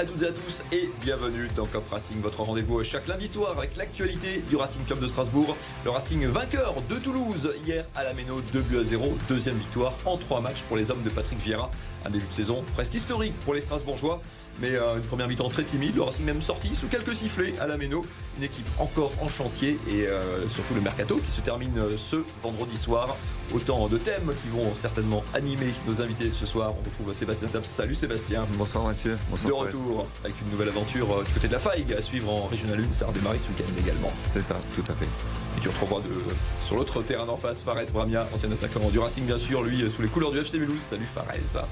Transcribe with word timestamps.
à 0.00 0.04
toutes 0.04 0.22
et 0.22 0.28
à 0.28 0.32
tous 0.32 0.62
et 0.72 0.88
bienvenue 1.02 1.46
dans 1.54 1.66
Cop 1.66 1.86
Racing, 1.90 2.22
votre 2.22 2.40
rendez-vous 2.40 2.82
chaque 2.82 3.06
lundi 3.06 3.28
soir 3.28 3.58
avec 3.58 3.76
l'actualité 3.76 4.42
du 4.48 4.56
Racing 4.56 4.82
Club 4.86 4.98
de 4.98 5.06
Strasbourg. 5.06 5.54
Le 5.84 5.90
Racing 5.90 6.26
vainqueur 6.26 6.76
de 6.88 6.96
Toulouse 6.96 7.52
hier 7.66 7.84
à 7.94 8.04
la 8.04 8.14
Méno, 8.14 8.40
2 8.50 8.60
buts 8.62 8.78
à 8.78 8.82
0, 8.82 9.14
deuxième 9.28 9.56
victoire 9.56 9.92
en 10.06 10.16
trois 10.16 10.40
matchs 10.40 10.62
pour 10.62 10.78
les 10.78 10.90
hommes 10.90 11.02
de 11.02 11.10
Patrick 11.10 11.38
Vieira. 11.40 11.70
Un 12.06 12.08
début 12.08 12.26
de 12.26 12.32
saison 12.32 12.64
presque 12.72 12.94
historique 12.94 13.34
pour 13.40 13.52
les 13.52 13.60
Strasbourgeois, 13.60 14.22
mais 14.62 14.70
euh, 14.70 14.96
une 14.96 15.02
première 15.02 15.28
mi-temps 15.28 15.50
très 15.50 15.64
timide. 15.64 15.94
Le 15.96 16.02
Racing 16.02 16.24
même 16.24 16.40
sorti 16.40 16.74
sous 16.74 16.86
quelques 16.86 17.14
sifflets 17.14 17.52
à 17.60 17.66
la 17.66 17.76
Méno. 17.76 18.02
Une 18.38 18.44
équipe 18.44 18.66
encore 18.78 19.12
en 19.20 19.28
chantier 19.28 19.78
et 19.86 20.06
euh, 20.06 20.48
surtout 20.48 20.72
le 20.74 20.80
mercato 20.80 21.16
qui 21.16 21.30
se 21.30 21.42
termine 21.42 21.78
euh, 21.78 21.98
ce 21.98 22.16
vendredi 22.42 22.78
soir. 22.78 23.18
Autant 23.54 23.88
de 23.88 23.98
thèmes 23.98 24.32
qui 24.42 24.48
vont 24.48 24.74
certainement 24.74 25.24
animer 25.34 25.74
nos 25.86 26.00
invités 26.00 26.30
ce 26.32 26.46
soir. 26.46 26.72
On 26.80 26.88
retrouve 26.88 27.12
Sébastien 27.12 27.48
Saps. 27.48 27.68
Salut 27.68 27.94
Sébastien. 27.94 28.46
Bonsoir 28.56 28.84
Mathieu. 28.84 29.16
de 29.44 29.52
retour 29.52 29.89
avec 30.24 30.40
une 30.40 30.50
nouvelle 30.50 30.68
aventure 30.68 31.22
du 31.24 31.32
côté 31.32 31.48
de 31.48 31.52
la 31.52 31.58
Faille 31.58 31.86
à 31.96 32.02
suivre 32.02 32.30
en 32.30 32.46
Régional 32.46 32.80
1. 32.80 32.94
Ça 32.94 33.04
a 33.04 33.08
redémarré 33.08 33.38
ce 33.38 33.48
week-end 33.48 33.72
également. 33.78 34.12
C'est 34.28 34.42
ça, 34.42 34.56
tout 34.74 34.84
à 34.90 34.94
fait. 34.94 35.06
Et 35.56 35.60
tu 35.60 35.68
retrouveras 35.68 36.00
de, 36.00 36.08
sur 36.64 36.76
l'autre 36.76 37.02
terrain 37.02 37.26
d'en 37.26 37.36
face 37.36 37.62
Fares 37.62 37.90
Bramia, 37.92 38.26
ancien 38.32 38.50
attaquant 38.52 38.88
du 38.90 38.98
Racing 38.98 39.24
bien 39.24 39.38
sûr, 39.38 39.62
lui 39.62 39.90
sous 39.90 40.02
les 40.02 40.08
couleurs 40.08 40.30
du 40.30 40.38
FC 40.38 40.58
Mulhouse. 40.58 40.80
Salut 40.80 41.06
Fares. 41.12 41.24
Bonsoir, 41.26 41.66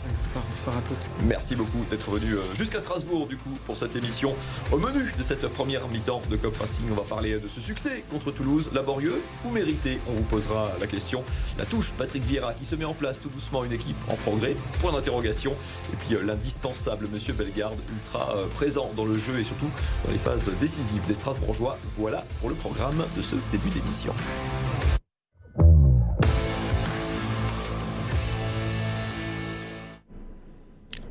bonsoir 0.51 0.77
à 0.77 0.81
tous. 0.83 1.07
Merci 1.25 1.55
beaucoup 1.55 1.85
d'être 1.91 2.11
venu 2.11 2.37
jusqu'à 2.55 2.81
Strasbourg 2.81 3.27
du 3.27 3.37
coup 3.37 3.57
pour 3.67 3.79
cette 3.79 3.95
émission. 3.95 4.35
Au 4.73 4.79
menu 4.79 5.13
de 5.17 5.23
cette 5.23 5.47
première 5.49 5.87
mi-temps 5.89 6.23
de 6.31 6.37
Cop 6.37 6.57
Racing, 6.59 6.87
on 6.91 6.95
va 6.95 7.03
parler 7.03 7.39
de 7.39 7.49
ce 7.49 7.61
succès 7.61 8.05
contre 8.11 8.33
Toulouse, 8.33 8.71
laborieux 8.73 9.23
ou 9.45 9.51
mérité. 9.51 9.99
On 10.09 10.13
vous 10.13 10.23
posera 10.23 10.73
la 10.81 10.87
question. 10.87 11.23
La 11.59 11.65
touche 11.65 11.93
Patrick 11.97 12.25
Vieira 12.25 12.55
qui 12.55 12.65
se 12.65 12.75
met 12.75 12.85
en 12.85 12.95
place 12.95 13.21
tout 13.21 13.29
doucement 13.29 13.65
une 13.65 13.73
équipe 13.73 13.97
en 14.11 14.15
progrès. 14.17 14.57
Point 14.81 14.93
d'interrogation. 14.93 15.53
Et 15.93 15.97
puis 15.97 16.17
l'indispensable 16.25 17.09
Monsieur 17.13 17.33
Bellegarde, 17.33 17.79
ultra 18.09 18.35
présent 18.55 18.91
dans 18.97 19.05
le 19.05 19.15
jeu 19.15 19.39
et 19.39 19.45
surtout 19.45 19.71
dans 20.05 20.13
les 20.13 20.19
phases 20.19 20.51
décisives 20.61 21.05
des 21.07 21.15
Strasbourgeois. 21.15 21.79
Voilà 21.99 22.25
pour 22.41 22.49
le 22.49 22.55
programme 22.55 23.05
de 23.17 23.23
ce 23.23 23.37
début 23.53 23.71
d'émission. 23.71 24.13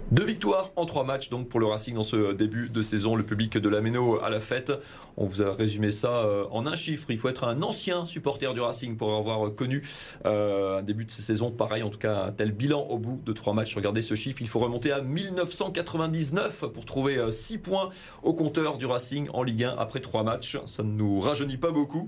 Deux 0.10 0.24
victoires 0.24 0.72
en 0.78 0.86
trois 0.86 1.04
matchs 1.04 1.30
donc 1.30 1.50
pour 1.50 1.60
le 1.60 1.66
Racing 1.66 1.96
dans 1.96 2.04
ce 2.06 2.32
début 2.32 2.70
de 2.70 2.82
saison. 2.82 3.16
Le 3.18 3.26
public 3.26 3.58
de 3.58 3.68
la 3.68 3.82
Méno 3.82 4.24
à 4.24 4.30
la 4.30 4.40
fête. 4.40 4.72
On 5.18 5.26
vous 5.26 5.42
a 5.42 5.52
résumé 5.52 5.92
ça 5.92 6.26
en 6.52 6.66
un 6.66 6.78
chiffre. 6.78 7.08
Il 7.10 7.18
faut 7.18 7.28
être 7.28 7.44
un 7.44 7.62
ancien 7.62 8.06
supporter 8.06 8.54
du 8.54 8.62
Racing 8.62 8.96
pour 8.96 9.14
avoir 9.18 9.54
connu 9.54 9.82
un 10.24 10.82
début 10.82 11.04
de 11.04 11.12
saison 11.12 11.52
pareil. 11.52 11.84
En 11.84 11.90
tout 11.90 11.98
cas, 11.98 12.24
un 12.28 12.32
tel 12.32 12.54
bilan 12.54 12.84
au 12.84 12.98
bout 12.98 13.20
de 13.26 13.34
trois 13.34 13.54
matchs. 13.54 13.76
Regardez 13.76 14.02
ce 14.02 14.16
chiffre. 14.16 14.42
Il 14.42 14.48
faut 14.48 14.60
remonter 14.60 14.94
à 14.94 15.02
1999 15.02 16.68
pour 16.74 16.86
trouver 16.86 17.20
six 17.34 17.58
points 17.58 17.90
au 18.24 18.34
compteur 18.34 18.78
du 18.78 18.86
Racing 18.86 19.28
en 19.34 19.44
Ligue 19.44 19.66
1 19.66 19.76
après 19.78 20.00
trois 20.00 20.24
matchs. 20.24 20.58
Ça 20.68 20.84
ne 20.84 20.92
nous 20.92 21.20
rajeunit 21.20 21.58
pas 21.58 21.72
beaucoup 21.72 22.08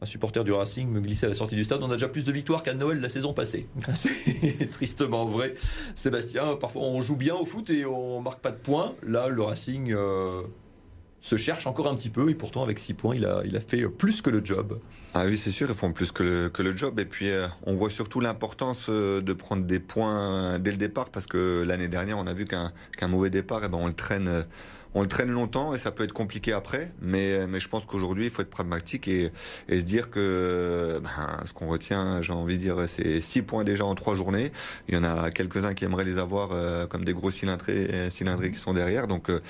un 0.00 0.06
supporter 0.06 0.44
du 0.44 0.52
Racing 0.52 0.88
me 0.88 1.00
glissait 1.00 1.26
à 1.26 1.28
la 1.28 1.34
sortie 1.34 1.56
du 1.56 1.64
stade. 1.64 1.82
On 1.82 1.90
a 1.90 1.94
déjà 1.94 2.08
plus 2.08 2.24
de 2.24 2.32
victoires 2.32 2.62
qu'à 2.62 2.74
Noël 2.74 3.00
la 3.00 3.08
saison 3.08 3.32
passée. 3.32 3.68
C'est 3.94 4.70
tristement 4.70 5.24
vrai. 5.24 5.54
Sébastien, 5.94 6.56
parfois 6.56 6.82
on 6.82 7.00
joue 7.00 7.16
bien 7.16 7.34
au 7.34 7.44
foot 7.44 7.70
et 7.70 7.84
on 7.84 8.20
marque 8.20 8.40
pas 8.40 8.52
de 8.52 8.56
points. 8.56 8.94
Là, 9.02 9.28
le 9.28 9.42
Racing 9.42 9.92
euh, 9.92 10.42
se 11.20 11.36
cherche 11.36 11.66
encore 11.66 11.88
un 11.88 11.96
petit 11.96 12.10
peu 12.10 12.30
et 12.30 12.34
pourtant 12.34 12.62
avec 12.62 12.78
6 12.78 12.94
points, 12.94 13.16
il 13.16 13.26
a, 13.26 13.42
fait 13.60 13.88
plus 13.88 14.22
que 14.22 14.30
le 14.30 14.44
job. 14.44 14.78
Ah 15.14 15.24
oui, 15.26 15.36
c'est 15.36 15.50
sûr, 15.50 15.68
ils 15.68 15.74
font 15.74 15.92
plus 15.92 16.12
que 16.12 16.22
le, 16.22 16.76
job. 16.76 17.00
Et 17.00 17.04
puis, 17.04 17.30
euh, 17.30 17.48
on 17.64 17.74
voit 17.74 17.90
surtout 17.90 18.20
l'importance 18.20 18.86
euh, 18.88 19.20
de 19.20 19.32
prendre 19.32 19.64
des 19.64 19.80
points 19.80 20.60
dès 20.60 20.70
le 20.70 20.76
départ 20.76 21.10
parce 21.10 21.26
que 21.26 21.64
l'année 21.66 21.88
dernière, 21.88 22.18
on 22.18 22.26
a 22.26 22.34
vu 22.34 22.44
qu'un 22.44 22.72
mauvais 23.08 23.30
départ, 23.30 23.62
eh 23.64 23.68
ben, 23.68 23.78
on 23.80 23.88
le 23.88 23.94
traîne. 23.94 24.44
On 24.94 25.02
le 25.02 25.06
traîne 25.06 25.30
longtemps 25.30 25.74
et 25.74 25.78
ça 25.78 25.90
peut 25.90 26.04
être 26.04 26.12
compliqué 26.12 26.52
après, 26.52 26.92
mais, 27.00 27.46
mais 27.46 27.60
je 27.60 27.68
pense 27.68 27.84
qu'aujourd'hui, 27.86 28.24
il 28.24 28.30
faut 28.30 28.42
être 28.42 28.50
pragmatique 28.50 29.08
et, 29.08 29.30
et 29.68 29.80
se 29.80 29.84
dire 29.84 30.10
que 30.10 31.00
ben, 31.02 31.44
ce 31.44 31.52
qu'on 31.52 31.68
retient, 31.68 32.22
j'ai 32.22 32.32
envie 32.32 32.56
de 32.56 32.60
dire, 32.60 32.76
c'est 32.86 33.20
six 33.20 33.42
points 33.42 33.64
déjà 33.64 33.84
en 33.84 33.94
trois 33.94 34.16
journées. 34.16 34.50
Il 34.88 34.94
y 34.94 34.98
en 34.98 35.04
a 35.04 35.30
quelques-uns 35.30 35.74
qui 35.74 35.84
aimeraient 35.84 36.04
les 36.04 36.18
avoir 36.18 36.50
euh, 36.52 36.86
comme 36.86 37.04
des 37.04 37.12
gros 37.12 37.30
cylindrés, 37.30 38.10
cylindrés 38.10 38.50
qui 38.50 38.58
sont 38.58 38.72
derrière. 38.72 39.06
Donc, 39.06 39.30
euh, 39.30 39.40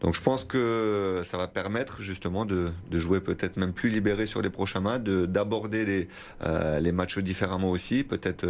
donc 0.00 0.14
je 0.14 0.22
pense 0.22 0.44
que 0.44 1.20
ça 1.24 1.36
va 1.36 1.46
permettre 1.46 2.00
justement 2.00 2.44
de, 2.44 2.70
de 2.90 2.98
jouer 2.98 3.20
peut-être 3.20 3.56
même 3.56 3.72
plus 3.72 3.90
libéré 3.90 4.26
sur 4.26 4.42
les 4.42 4.50
prochains 4.50 4.80
matchs, 4.80 5.02
d'aborder 5.02 5.84
les, 5.84 6.08
euh, 6.44 6.80
les 6.80 6.92
matchs 6.92 7.18
différemment 7.18 7.70
aussi, 7.70 8.02
peut-être 8.02 8.46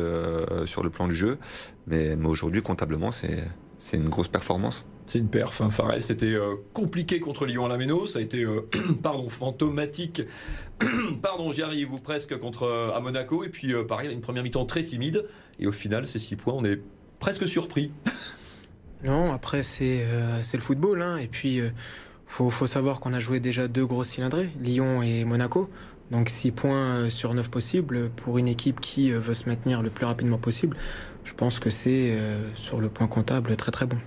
sur 0.64 0.82
le 0.82 0.90
plan 0.90 1.08
du 1.08 1.14
jeu. 1.14 1.38
Mais, 1.86 2.16
mais 2.16 2.26
aujourd'hui, 2.26 2.62
comptablement, 2.62 3.12
c'est 3.12 3.44
c'est 3.78 3.96
une 3.96 4.08
grosse 4.08 4.28
performance. 4.28 4.86
C'est 5.06 5.20
une 5.20 5.28
perf. 5.28 5.60
Hein. 5.60 5.70
Fares, 5.70 6.00
c'était 6.00 6.32
euh, 6.32 6.56
compliqué 6.72 7.20
contre 7.20 7.46
Lyon 7.46 7.64
à 7.64 7.68
la 7.68 7.76
Méno. 7.76 8.06
Ça 8.06 8.18
a 8.18 8.22
été, 8.22 8.42
euh, 8.42 8.68
pardon, 9.02 9.28
fantomatique. 9.28 10.22
pardon, 11.22 11.52
j'y 11.52 11.62
arrive, 11.62 11.92
ou 11.92 11.96
presque 11.96 12.36
contre 12.38 12.64
euh, 12.64 12.92
à 12.92 13.00
Monaco. 13.00 13.44
Et 13.44 13.48
puis, 13.48 13.72
pareil, 13.86 14.12
une 14.12 14.20
première 14.20 14.42
mi-temps 14.42 14.66
très 14.66 14.82
timide. 14.82 15.26
Et 15.60 15.66
au 15.66 15.72
final, 15.72 16.06
ces 16.06 16.18
six 16.18 16.36
points, 16.36 16.54
on 16.54 16.64
est 16.64 16.80
presque 17.20 17.46
surpris. 17.46 17.92
non, 19.04 19.32
après, 19.32 19.62
c'est 19.62 20.04
c'est 20.42 20.56
le 20.56 20.62
football. 20.62 21.02
Hein. 21.02 21.18
Et 21.18 21.28
puis, 21.28 21.56
il 21.56 21.72
faut, 22.26 22.50
faut, 22.50 22.66
savoir 22.66 22.98
qu'on 23.00 23.14
a 23.14 23.20
joué 23.20 23.38
déjà 23.38 23.68
deux 23.68 23.86
gros 23.86 24.04
cylindrés, 24.04 24.50
Lyon 24.60 25.02
et 25.02 25.24
Monaco. 25.24 25.70
Donc 26.10 26.28
6 26.28 26.52
points 26.52 27.08
sur 27.08 27.34
9 27.34 27.50
possibles 27.50 28.10
pour 28.10 28.38
une 28.38 28.48
équipe 28.48 28.80
qui 28.80 29.10
veut 29.10 29.34
se 29.34 29.48
maintenir 29.48 29.82
le 29.82 29.90
plus 29.90 30.06
rapidement 30.06 30.38
possible 30.38 30.76
je 31.26 31.34
pense 31.34 31.58
que 31.58 31.70
c'est 31.70 32.12
euh, 32.12 32.38
sur 32.54 32.80
le 32.80 32.88
point 32.88 33.08
comptable 33.08 33.56
très 33.56 33.72
très 33.72 33.84
bon. 33.84 33.98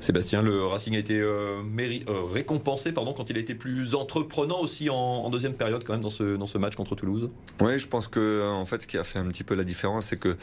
Sébastien, 0.00 0.42
le 0.42 0.66
Racing 0.66 0.94
a 0.94 0.98
été 0.98 1.18
euh, 1.18 1.62
euh, 1.62 2.22
récompensé 2.32 2.92
pardon, 2.92 3.14
quand 3.14 3.30
il 3.30 3.36
a 3.36 3.40
été 3.40 3.54
plus 3.54 3.94
entreprenant 3.94 4.60
aussi 4.60 4.90
en, 4.90 5.30
deuxième 5.30 5.54
période 5.54 5.84
quand 5.84 5.94
même 5.94 6.02
dans 6.02 6.10
ce, 6.10 6.36
dans 6.36 6.46
ce 6.46 6.58
match 6.58 6.74
contre 6.74 6.94
Toulouse? 6.96 7.30
Oui, 7.60 7.78
je 7.78 7.88
pense 7.88 8.08
que 8.08 8.50
en 8.50 8.66
fait 8.66 8.82
ce 8.82 8.86
qui 8.86 8.98
a 8.98 9.04
fait 9.04 9.18
un 9.18 9.26
petit 9.28 9.44
peu 9.44 9.54
la 9.54 9.64
différence, 9.64 10.06
c'est 10.06 10.18
que 10.18 10.36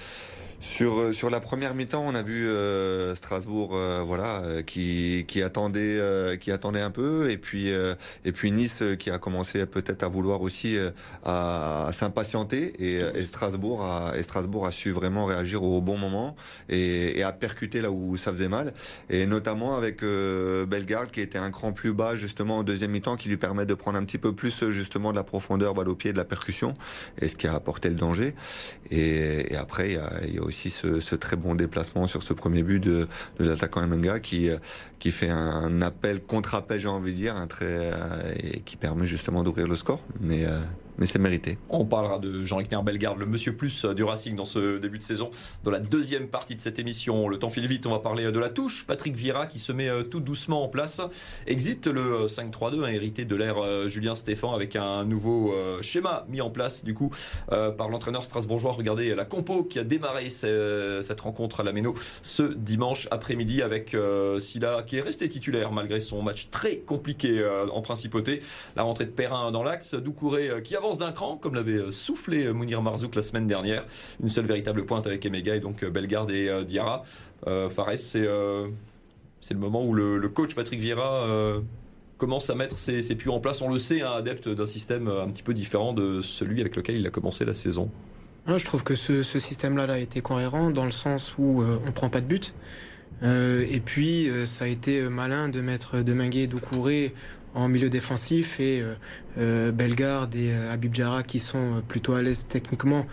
sur, 0.64 0.98
euh, 0.98 1.14
sur 1.14 1.30
la 1.30 1.42
première 1.42 1.76
mi-temps, 1.76 2.04
on 2.06 2.16
a 2.16 2.24
vu 2.24 2.48
euh, 2.48 3.16
Strasbourg, 3.16 3.72
euh, 3.74 4.02
voilà, 4.02 4.42
qui, 4.66 5.26
qui 5.28 5.44
attendait, 5.44 6.00
qui 6.40 6.52
attendait 6.52 6.80
un 6.80 6.90
peu, 6.90 7.30
et 7.30 7.38
puis 7.38 7.68
et 7.68 8.32
puis 8.32 8.52
Nice 8.52 8.82
qui 8.98 9.10
a 9.10 9.18
commencé 9.18 9.66
peut-être 9.66 10.04
à 10.04 10.08
vouloir 10.08 10.42
aussi 10.42 10.78
à, 11.26 11.90
s'impatienter, 11.92 12.74
et, 12.80 13.24
Strasbourg 13.26 13.84
a 13.84 14.18
et 14.18 14.24
Strasbourg 14.24 14.66
a 14.66 14.72
su 14.72 14.92
vraiment 14.92 15.26
réagir 15.26 15.64
au 15.64 15.82
bon 15.82 15.98
moment 15.98 16.36
et, 16.70 17.20
et 17.20 17.24
à 17.24 17.32
percuter 17.32 17.82
là 17.82 17.92
où 17.92 18.16
ça 18.16 18.32
faisait 18.32 18.48
mal, 18.48 18.74
et 19.10 19.26
notamment 19.26 19.76
avec 19.76 20.02
Bellegarde 20.02 21.12
qui 21.12 21.22
était 21.22 21.40
un 21.40 21.52
cran 21.52 21.74
plus 21.74 21.94
bas 21.94 22.16
justement 22.16 22.60
en 22.60 22.64
deuxième 22.64 22.92
mi-temps, 22.92 23.16
qui 23.16 23.28
lui 23.28 23.38
permet 23.38 23.66
de 23.66 23.74
prendre 23.74 23.98
un 23.98 24.06
petit 24.06 24.18
peu 24.18 24.34
plus 24.34 24.70
justement 24.72 25.12
de 25.12 25.18
la 25.18 25.24
profondeur 25.24 25.74
balle 25.74 25.90
au 25.90 25.96
pied, 25.96 26.14
de 26.14 26.18
la 26.18 26.26
percussion, 26.26 26.74
et 27.20 27.28
ce 27.28 27.36
qui 27.36 27.48
a 27.48 27.54
apporté 27.54 27.90
le 27.90 27.96
danger. 27.96 28.34
Et, 28.92 29.56
après 29.58 29.90
il 29.90 29.94
y 29.94 29.98
a, 29.98 30.12
y 30.28 30.38
a 30.38 30.44
aussi 30.44 30.53
aussi 30.54 30.70
ce, 30.70 31.16
très 31.16 31.36
bon 31.36 31.56
déplacement 31.56 32.06
sur 32.06 32.22
ce 32.22 32.34
premier 32.34 32.62
but 32.62 32.80
de, 32.80 33.08
l'attaquant 33.40 33.86
Manga 33.88 34.20
qui, 34.20 34.50
qui 35.00 35.12
fait 35.12 35.30
un 35.30 35.82
appel 35.82 36.22
contre-appel, 36.22 36.80
j'ai 36.80 36.88
envie 36.88 37.12
de 37.12 37.18
dire, 37.18 37.36
un 37.36 37.48
très, 37.48 37.66
euh, 37.66 38.34
et 38.40 38.60
qui 38.60 38.78
permet 38.78 39.08
justement 39.08 39.44
d'ouvrir 39.44 39.68
le 39.68 39.76
score. 39.76 40.02
Mais 40.22 40.46
euh, 40.46 40.60
mais 40.98 41.06
c'est 41.06 41.20
mérité. 41.20 41.58
On 41.70 41.86
parlera 41.86 42.20
de 42.20 42.44
Jean-Rickner 42.44 42.82
Bellegarde, 42.84 43.20
le 43.20 43.26
monsieur 43.26 43.56
plus 43.56 43.86
du 43.86 44.04
Racing 44.04 44.36
dans 44.36 44.46
ce 44.46 44.78
début 44.78 44.98
de 44.98 45.04
saison. 45.04 45.30
Dans 45.64 45.72
la 45.72 45.80
deuxième 45.80 46.28
partie 46.28 46.56
de 46.56 46.62
cette 46.62 46.80
émission, 46.80 47.28
le 47.28 47.38
temps 47.40 47.50
file 47.50 47.68
vite, 47.68 47.86
on 47.86 47.92
va 47.92 48.00
parler 48.00 48.32
de 48.32 48.40
la 48.40 48.50
touche. 48.50 48.86
Patrick 48.86 49.16
Vieira 49.16 49.48
qui 49.48 49.60
se 49.60 49.72
met 49.72 49.90
euh, 49.90 50.04
tout 50.04 50.20
doucement 50.20 50.64
en 50.64 50.68
place. 50.68 51.02
Exit 51.48 51.88
le 51.88 52.28
5-3-2, 52.28 52.88
hérité 52.94 53.26
de 53.26 53.36
l'ère 53.36 53.58
euh, 53.58 53.88
Julien 53.88 54.16
Stéphan 54.16 54.54
avec 54.54 54.76
un 54.76 55.06
nouveau 55.06 55.54
euh, 55.54 55.82
schéma 55.82 56.26
mis 56.30 56.42
en 56.42 56.50
place 56.50 56.84
du 56.84 56.94
coup 56.94 57.12
par 57.48 57.90
l'entraîneur 57.90 58.24
strasbourgeois. 58.24 58.72
Regardez 58.72 59.16
la 59.16 59.26
compo 59.26 59.64
qui 59.64 59.80
a 59.80 59.84
démarré 59.84 60.30
cette 60.30 61.22
rencontre 61.22 61.60
à 61.60 61.64
la 61.64 61.72
Méno 61.72 61.94
ce 62.22 62.44
dimanche 62.44 63.08
après-midi 63.12 63.62
avec 63.62 63.96
Silla 64.40 64.84
qui 64.84 64.98
est 64.98 65.02
resté 65.02 65.28
titulaire 65.30 65.72
malgré 65.72 66.00
son 66.00 66.22
match 66.22 66.50
très 66.50 66.78
compliqué 66.78 67.46
en 67.72 67.82
principauté. 67.82 68.42
La 68.76 68.84
rentrée 68.84 69.06
de 69.06 69.12
Perrin 69.12 69.52
dans 69.52 69.64
l'axe, 69.64 69.96
Doucouré 69.96 70.50
qui 70.64 70.76
a 70.76 70.80
avance 70.84 70.98
d'un 70.98 71.14
cran, 71.14 71.38
comme 71.38 71.56
l'avait 71.56 71.78
euh, 71.78 71.92
soufflé 71.92 72.46
euh, 72.46 72.52
Mounir 72.52 72.82
Marzouk 72.82 73.16
la 73.16 73.22
semaine 73.22 73.48
dernière. 73.48 73.86
Une 74.22 74.28
seule 74.28 74.46
véritable 74.46 74.86
pointe 74.86 75.08
avec 75.08 75.26
Emega 75.26 75.56
et 75.56 75.62
donc 75.62 75.82
euh, 75.82 75.90
Bellegarde 75.90 76.30
et 76.32 76.50
Diarra. 76.66 77.04
Fares, 77.46 77.98
c'est 77.98 78.20
le 79.54 79.60
moment 79.60 79.86
où 79.86 79.94
le, 79.94 80.28
coach 80.30 80.56
Patrick 80.56 80.80
Vieira 80.82 81.28
commence 82.18 82.50
à 82.50 82.56
mettre 82.56 82.78
ses, 82.78 83.02
ses, 83.02 83.18
en 83.28 83.40
place. 83.40 83.62
On 83.62 83.70
le 83.70 83.80
sait, 83.80 84.02
un 84.02 84.12
adepte 84.12 84.50
d'un 84.50 84.66
système 84.66 85.08
un 85.08 85.30
petit 85.30 85.44
peu 85.44 85.54
différent 85.54 85.94
de 85.94 86.22
celui 86.22 86.60
avec 86.62 86.76
lequel 86.76 86.96
il 86.96 87.08
a 87.08 87.10
commencé 87.10 87.46
la 87.46 87.54
saison. 87.54 87.90
je 88.48 88.64
trouve 88.66 88.84
que 88.84 88.96
ce, 88.96 89.24
système-là 89.24 89.94
a 89.94 89.98
été 89.98 90.22
cohérent 90.22 90.70
dans 90.72 90.86
le 90.86 90.92
sens 90.92 91.36
où 91.38 91.64
on 91.64 91.92
prend 91.92 92.10
pas 92.10 92.22
de 92.22 92.28
but. 92.28 92.54
et 93.22 93.82
puis, 93.84 94.30
ça 94.46 94.66
a 94.66 94.68
été 94.68 95.02
malin 95.02 95.50
de 95.50 95.60
mettre 95.62 96.02
Deminguet 96.02 96.44
et 96.44 96.48
Doucouré 96.48 97.14
en 97.56 97.68
milieu 97.68 97.90
défensif 97.90 98.60
et 98.60 98.82
euh, 98.82 98.96
euh, 99.38 99.72
Bellegarde 99.72 100.36
et 100.36 100.52
euh, 100.52 100.72
Habib 100.72 100.92
Diarra 100.92 101.24
qui 101.24 101.40
sont 101.40 101.82
plutôt 101.88 102.14
à 102.14 102.22
l'aise 102.22 102.48
techniquement, 102.50 103.06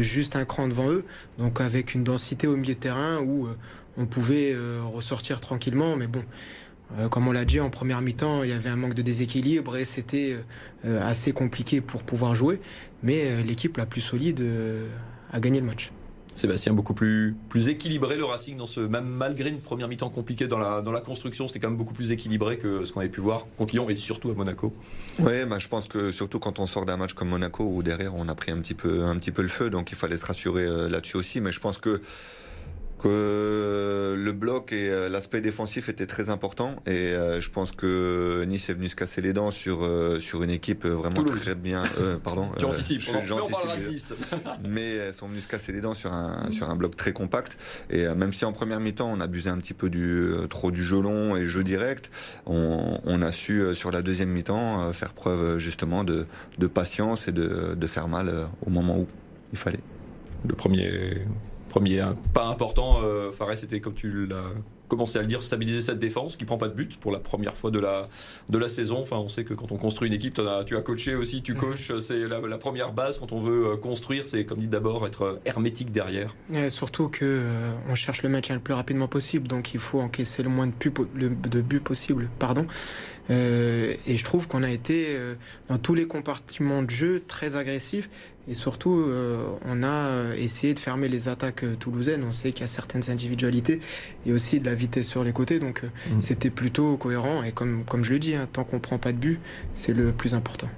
juste 0.00 0.36
un 0.36 0.44
cran 0.44 0.68
devant 0.68 0.90
eux, 0.90 1.04
donc 1.38 1.60
avec 1.60 1.94
une 1.94 2.04
densité 2.04 2.46
au 2.46 2.56
milieu 2.56 2.74
de 2.74 2.78
terrain 2.78 3.18
où 3.18 3.48
on 3.96 4.06
pouvait 4.06 4.56
ressortir 4.94 5.40
tranquillement, 5.40 5.96
mais 5.96 6.06
bon. 6.06 6.22
comme 7.10 7.26
on 7.26 7.32
l'a 7.32 7.44
dit, 7.44 7.58
en 7.58 7.68
première 7.68 8.00
mi-temps, 8.00 8.44
il 8.44 8.50
y 8.50 8.52
avait 8.52 8.68
un 8.70 8.76
manque 8.76 8.94
de 8.94 9.02
déséquilibre 9.02 9.76
et 9.76 9.84
c'était 9.84 10.36
assez 10.84 11.32
compliqué 11.32 11.80
pour 11.80 12.04
pouvoir 12.04 12.36
jouer. 12.36 12.60
Mais 13.02 13.42
l'équipe 13.42 13.76
la 13.76 13.86
plus 13.86 14.02
solide 14.02 14.46
a 15.32 15.40
gagné 15.40 15.58
le 15.58 15.66
match. 15.66 15.90
Sébastien, 16.42 16.72
beaucoup 16.72 16.92
plus, 16.92 17.36
plus 17.48 17.68
équilibré 17.68 18.16
le 18.16 18.24
Racing 18.24 18.56
dans 18.56 18.66
ce 18.66 18.80
même 18.80 19.06
malgré 19.06 19.48
une 19.48 19.60
première 19.60 19.86
mi-temps 19.86 20.10
compliquée 20.10 20.48
dans 20.48 20.58
la, 20.58 20.82
dans 20.82 20.90
la 20.90 21.00
construction, 21.00 21.46
c'était 21.46 21.60
quand 21.60 21.68
même 21.68 21.78
beaucoup 21.78 21.94
plus 21.94 22.10
équilibré 22.10 22.58
que 22.58 22.84
ce 22.84 22.92
qu'on 22.92 22.98
avait 22.98 23.08
pu 23.08 23.20
voir 23.20 23.46
contre 23.56 23.74
Lyon 23.74 23.88
et 23.88 23.94
surtout 23.94 24.28
à 24.28 24.34
Monaco. 24.34 24.72
Oui, 25.20 25.44
bah, 25.48 25.60
je 25.60 25.68
pense 25.68 25.86
que 25.86 26.10
surtout 26.10 26.40
quand 26.40 26.58
on 26.58 26.66
sort 26.66 26.84
d'un 26.84 26.96
match 26.96 27.12
comme 27.12 27.28
Monaco 27.28 27.62
où 27.62 27.84
derrière 27.84 28.16
on 28.16 28.28
a 28.28 28.34
pris 28.34 28.50
un 28.50 28.58
petit 28.58 28.74
peu, 28.74 29.04
un 29.04 29.16
petit 29.18 29.30
peu 29.30 29.42
le 29.42 29.46
feu, 29.46 29.70
donc 29.70 29.92
il 29.92 29.94
fallait 29.94 30.16
se 30.16 30.26
rassurer 30.26 30.64
euh, 30.64 30.88
là-dessus 30.88 31.16
aussi. 31.16 31.40
Mais 31.40 31.52
je 31.52 31.60
pense 31.60 31.78
que 31.78 32.02
que 33.02 34.14
le 34.16 34.32
bloc 34.32 34.72
et 34.72 34.88
euh, 34.88 35.08
l'aspect 35.08 35.40
défensif 35.40 35.88
étaient 35.88 36.06
très 36.06 36.30
importants 36.30 36.76
et 36.86 36.90
euh, 36.90 37.40
je 37.40 37.50
pense 37.50 37.72
que 37.72 38.44
Nice 38.46 38.70
est 38.70 38.74
venu 38.74 38.88
se 38.88 38.96
casser 38.96 39.20
les 39.20 39.32
dents 39.32 39.50
sur 39.50 39.82
euh, 39.82 40.20
sur 40.20 40.42
une 40.42 40.50
équipe 40.50 40.86
vraiment 40.86 41.22
très 41.24 41.54
bien 41.54 41.82
pardon 42.22 42.48
tu 42.58 42.64
anticipes 42.64 43.02
mais 44.68 44.94
elles 44.94 45.14
sont 45.14 45.28
venues 45.28 45.40
se 45.40 45.48
casser 45.48 45.72
les 45.72 45.80
dents 45.80 45.94
sur 45.94 46.12
un 46.12 46.50
sur 46.50 46.70
un 46.70 46.76
bloc 46.76 46.96
très 46.96 47.12
compact 47.12 47.58
et 47.90 48.06
même 48.14 48.32
si 48.32 48.44
en 48.44 48.52
première 48.52 48.80
mi-temps 48.80 49.10
on 49.10 49.20
abusait 49.20 49.50
un 49.50 49.58
petit 49.58 49.74
peu 49.74 49.90
du 49.90 50.30
trop 50.48 50.70
du 50.70 50.84
jeu 50.84 51.00
long 51.00 51.36
et 51.36 51.46
jeu 51.46 51.64
direct 51.64 52.10
on, 52.46 53.00
on 53.04 53.22
a 53.22 53.32
su 53.32 53.74
sur 53.74 53.90
la 53.90 54.02
deuxième 54.02 54.30
mi-temps 54.30 54.92
faire 54.92 55.12
preuve 55.12 55.58
justement 55.58 56.04
de 56.04 56.26
de 56.58 56.66
patience 56.66 57.28
et 57.28 57.32
de 57.32 57.74
de 57.74 57.86
faire 57.86 58.08
mal 58.08 58.32
au 58.64 58.70
moment 58.70 58.98
où 58.98 59.06
il 59.52 59.58
fallait. 59.58 59.80
Le 60.46 60.54
premier 60.54 61.24
Premier 61.72 62.04
pas 62.34 62.44
important, 62.44 63.00
euh, 63.02 63.32
Fares 63.32 63.64
était 63.64 63.80
comme 63.80 63.94
tu 63.94 64.26
l'as 64.26 64.52
commencé 64.92 65.18
à 65.18 65.22
le 65.22 65.26
dire, 65.26 65.42
stabiliser 65.42 65.80
cette 65.80 65.98
défense 65.98 66.36
qui 66.36 66.44
prend 66.44 66.58
pas 66.58 66.68
de 66.68 66.74
but 66.74 67.00
pour 67.00 67.12
la 67.12 67.18
première 67.18 67.56
fois 67.56 67.70
de 67.70 67.78
la, 67.78 68.10
de 68.50 68.58
la 68.58 68.68
saison. 68.68 68.98
Enfin, 69.00 69.16
on 69.16 69.30
sait 69.30 69.42
que 69.42 69.54
quand 69.54 69.72
on 69.72 69.78
construit 69.78 70.06
une 70.06 70.12
équipe, 70.14 70.38
as, 70.38 70.64
tu 70.64 70.76
as 70.76 70.82
coaché 70.82 71.14
aussi, 71.14 71.40
tu 71.40 71.54
coaches, 71.54 71.98
c'est 72.00 72.28
la, 72.28 72.58
première 72.58 72.92
base 72.92 73.18
quand 73.18 73.32
on 73.32 73.40
veut 73.40 73.68
euh, 73.68 73.76
construire, 73.78 74.26
c'est 74.26 74.44
comme 74.44 74.58
dit 74.58 74.68
d'abord 74.68 75.06
être 75.06 75.22
euh, 75.22 75.40
hermétique 75.46 75.92
derrière. 75.92 76.36
Et 76.52 76.68
surtout 76.68 77.08
que 77.08 77.24
euh, 77.24 77.70
on 77.88 77.94
cherche 77.94 78.22
le 78.22 78.28
match 78.28 78.50
le 78.50 78.58
plus 78.58 78.74
rapidement 78.74 79.08
possible, 79.08 79.48
donc 79.48 79.72
il 79.72 79.80
faut 79.80 79.98
encaisser 79.98 80.42
le 80.42 80.50
moins 80.50 80.66
de, 80.66 81.28
de 81.28 81.60
buts 81.62 81.80
possible. 81.80 82.28
Pardon. 82.38 82.66
et 83.30 83.96
je 84.06 84.24
trouve 84.24 84.46
qu'on 84.46 84.62
a 84.62 84.70
été 84.70 85.16
dans 85.70 85.78
tous 85.78 85.94
les 85.94 86.06
compartiments 86.06 86.82
de 86.82 86.90
jeu 86.90 87.22
très 87.26 87.56
agressifs 87.56 88.10
et 88.48 88.54
surtout, 88.54 88.96
euh, 88.96 89.46
on 89.64 89.84
a 89.84 90.08
euh, 90.08 90.34
essayé 90.34 90.74
de 90.74 90.80
fermer 90.80 91.08
les 91.08 91.28
attaques 91.28 91.62
euh, 91.62 91.76
toulousaines. 91.76 92.24
On 92.24 92.32
sait 92.32 92.50
qu'il 92.50 92.62
y 92.62 92.64
a 92.64 92.68
certaines 92.68 93.08
individualités 93.08 93.78
et 94.26 94.32
aussi 94.32 94.58
de 94.58 94.66
la 94.66 94.74
vitesse 94.74 95.08
sur 95.08 95.22
les 95.22 95.32
côtés. 95.32 95.60
Donc 95.60 95.84
mm. 95.84 96.20
c'était 96.20 96.50
plutôt 96.50 96.96
cohérent. 96.96 97.44
Et 97.44 97.52
comme, 97.52 97.84
comme 97.84 98.04
je 98.04 98.12
le 98.12 98.18
dis, 98.18 98.34
hein, 98.34 98.48
tant 98.52 98.64
qu'on 98.64 98.80
prend 98.80 98.98
pas 98.98 99.12
de 99.12 99.18
but, 99.18 99.38
c'est 99.74 99.92
le 99.92 100.10
plus 100.10 100.34
important. 100.34 100.68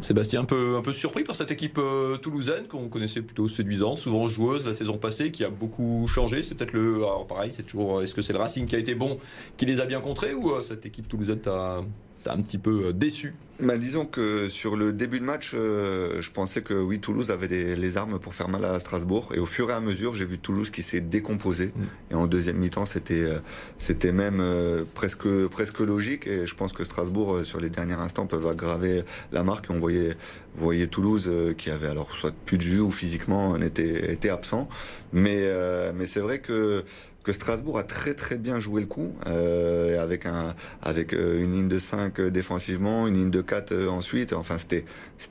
Sébastien, 0.00 0.42
un 0.42 0.44
peu, 0.44 0.76
un 0.76 0.80
peu 0.80 0.92
surpris 0.92 1.24
par 1.24 1.34
cette 1.34 1.50
équipe 1.50 1.80
toulousaine 2.22 2.68
qu'on 2.68 2.88
connaissait 2.88 3.20
plutôt 3.20 3.48
séduisante, 3.48 3.98
souvent 3.98 4.28
joueuse 4.28 4.64
la 4.64 4.72
saison 4.72 4.96
passée, 4.96 5.32
qui 5.32 5.42
a 5.42 5.50
beaucoup 5.50 6.06
changé. 6.06 6.44
C'est 6.44 6.54
peut-être 6.54 6.72
le. 6.72 6.98
Alors 6.98 7.26
pareil, 7.26 7.50
c'est 7.52 7.64
toujours. 7.64 8.00
Est-ce 8.00 8.14
que 8.14 8.22
c'est 8.22 8.32
le 8.32 8.38
Racing 8.38 8.64
qui 8.64 8.76
a 8.76 8.78
été 8.78 8.94
bon, 8.94 9.18
qui 9.56 9.66
les 9.66 9.80
a 9.80 9.86
bien 9.86 10.00
contrés, 10.00 10.34
ou 10.34 10.52
cette 10.62 10.86
équipe 10.86 11.08
toulousaine 11.08 11.40
t'a 11.40 11.82
un 12.26 12.40
petit 12.42 12.58
peu 12.58 12.92
déçu 12.92 13.32
bah, 13.60 13.76
disons 13.76 14.04
que 14.04 14.48
sur 14.48 14.76
le 14.76 14.92
début 14.92 15.18
de 15.18 15.24
match, 15.24 15.50
euh, 15.54 16.22
je 16.22 16.30
pensais 16.30 16.62
que 16.62 16.74
oui, 16.74 17.00
Toulouse 17.00 17.32
avait 17.32 17.48
les 17.48 17.96
armes 17.96 18.20
pour 18.20 18.32
faire 18.32 18.48
mal 18.48 18.64
à 18.64 18.78
Strasbourg. 18.78 19.32
Et 19.34 19.40
au 19.40 19.46
fur 19.46 19.68
et 19.70 19.72
à 19.72 19.80
mesure, 19.80 20.14
j'ai 20.14 20.24
vu 20.24 20.38
Toulouse 20.38 20.70
qui 20.70 20.82
s'est 20.82 21.00
décomposé. 21.00 21.66
Mm. 21.66 22.12
Et 22.12 22.14
en 22.14 22.26
deuxième 22.28 22.58
mi-temps, 22.58 22.86
c'était 22.86 23.22
euh, 23.22 23.38
c'était 23.76 24.12
même 24.12 24.38
euh, 24.40 24.84
presque 24.94 25.28
presque 25.48 25.80
logique. 25.80 26.28
Et 26.28 26.46
je 26.46 26.54
pense 26.54 26.72
que 26.72 26.84
Strasbourg, 26.84 27.40
sur 27.44 27.60
les 27.60 27.68
derniers 27.68 27.94
instants, 27.94 28.26
peuvent 28.26 28.46
aggraver 28.46 29.02
la 29.32 29.42
marque. 29.42 29.70
Et 29.70 29.72
on 29.72 29.80
voyait 29.80 30.16
voyait 30.54 30.86
Toulouse 30.86 31.28
qui 31.56 31.70
avait 31.70 31.88
alors 31.88 32.12
soit 32.12 32.32
plus 32.46 32.58
de 32.58 32.62
jus 32.62 32.80
ou 32.80 32.92
physiquement 32.92 33.56
était 33.56 34.12
était 34.12 34.30
absent. 34.30 34.68
Mais 35.12 35.50
mais 35.94 36.06
c'est 36.06 36.20
vrai 36.20 36.38
que 36.38 36.84
Strasbourg 37.32 37.78
a 37.78 37.82
très 37.82 38.14
très 38.14 38.36
bien 38.36 38.60
joué 38.60 38.80
le 38.80 38.86
coup 38.86 39.12
euh, 39.26 40.02
avec 40.02 40.26
euh, 40.26 41.42
une 41.42 41.52
ligne 41.52 41.68
de 41.68 41.78
5 41.78 42.20
euh, 42.20 42.30
défensivement, 42.30 43.06
une 43.06 43.14
ligne 43.14 43.30
de 43.30 43.40
4 43.40 43.88
ensuite. 43.88 44.32
Enfin 44.32 44.56
c'était 44.58 44.84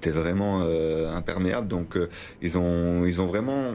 vraiment 0.10 0.62
imperméable. 1.14 1.68
Donc 1.68 1.98
ils 2.42 2.58
ont 2.58 3.26
vraiment 3.26 3.74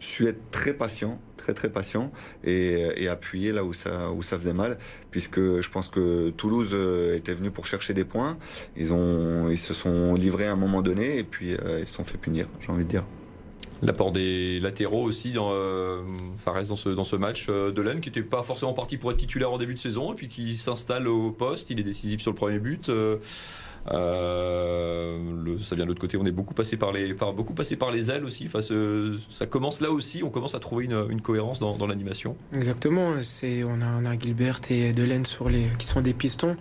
su 0.00 0.26
être 0.26 0.50
très 0.50 0.72
patients, 0.72 1.20
très 1.36 1.54
très 1.54 1.68
patients 1.68 2.12
et, 2.44 3.08
appuyer 3.08 3.52
là 3.52 3.64
où 3.64 3.72
ça 3.72 4.38
faisait 4.38 4.52
mal, 4.52 4.78
puisque 5.10 5.40
je 5.40 5.70
pense 5.70 5.88
que 5.88 6.30
Toulouse 6.30 6.76
était 7.14 7.32
venu 7.32 7.50
pour 7.50 7.66
chercher 7.66 7.94
des 7.94 8.04
points. 8.04 8.38
Ils 8.76 8.86
se 9.58 9.74
sont 9.74 10.14
livrés 10.14 10.46
à 10.46 10.52
un 10.52 10.56
moment 10.56 10.82
donné 10.82 11.18
et 11.18 11.24
puis 11.24 11.56
ils 11.80 11.86
se 11.86 11.94
sont 11.94 12.04
fait 12.04 12.18
punir, 12.18 12.46
j'ai 12.60 12.70
envie 12.70 12.84
de 12.84 12.90
dire. 12.90 13.04
L'apport 13.82 14.12
des 14.12 14.60
latéraux 14.60 15.02
aussi 15.02 15.32
dans, 15.32 15.50
euh, 15.52 16.00
Fares 16.38 16.66
dans 16.66 16.76
ce, 16.76 16.88
dans 16.88 17.04
ce 17.04 17.16
match 17.16 17.46
euh, 17.48 17.70
de 17.70 17.80
Laine 17.80 18.00
qui 18.00 18.08
n'était 18.08 18.22
pas 18.22 18.42
forcément 18.42 18.72
parti 18.72 18.96
pour 18.96 19.10
être 19.12 19.18
titulaire 19.18 19.52
en 19.52 19.58
début 19.58 19.74
de 19.74 19.78
saison 19.78 20.12
et 20.12 20.16
puis 20.16 20.28
qui 20.28 20.56
s'installe 20.56 21.06
au 21.06 21.30
poste. 21.30 21.70
Il 21.70 21.78
est 21.78 21.84
décisif 21.84 22.20
sur 22.20 22.32
le 22.32 22.36
premier 22.36 22.58
but. 22.58 22.90
Euh, 23.90 25.18
le, 25.44 25.58
ça 25.60 25.74
vient 25.74 25.84
de 25.84 25.88
l'autre 25.88 26.00
côté. 26.00 26.16
On 26.16 26.26
est 26.26 26.32
beaucoup 26.32 26.54
passé 26.54 26.76
par 26.76 26.92
les, 26.92 27.14
par, 27.14 27.32
beaucoup 27.32 27.54
passé 27.54 27.76
par 27.76 27.90
les 27.90 28.10
ailes 28.10 28.24
aussi. 28.24 28.48
Ça 29.30 29.46
commence 29.46 29.80
là 29.80 29.90
aussi. 29.90 30.22
On 30.22 30.30
commence 30.30 30.54
à 30.54 30.58
trouver 30.58 30.86
une, 30.86 31.20
cohérence 31.20 31.60
dans, 31.60 31.86
l'animation. 31.86 32.36
Exactement. 32.52 33.22
C'est, 33.22 33.62
on, 33.64 33.80
a, 33.80 34.18
Gilbert 34.18 34.60
et 34.70 34.92
Delaine 34.92 35.24
qui 35.78 35.86
sont 35.86 36.00
des 36.00 36.14
pistons. 36.14 36.56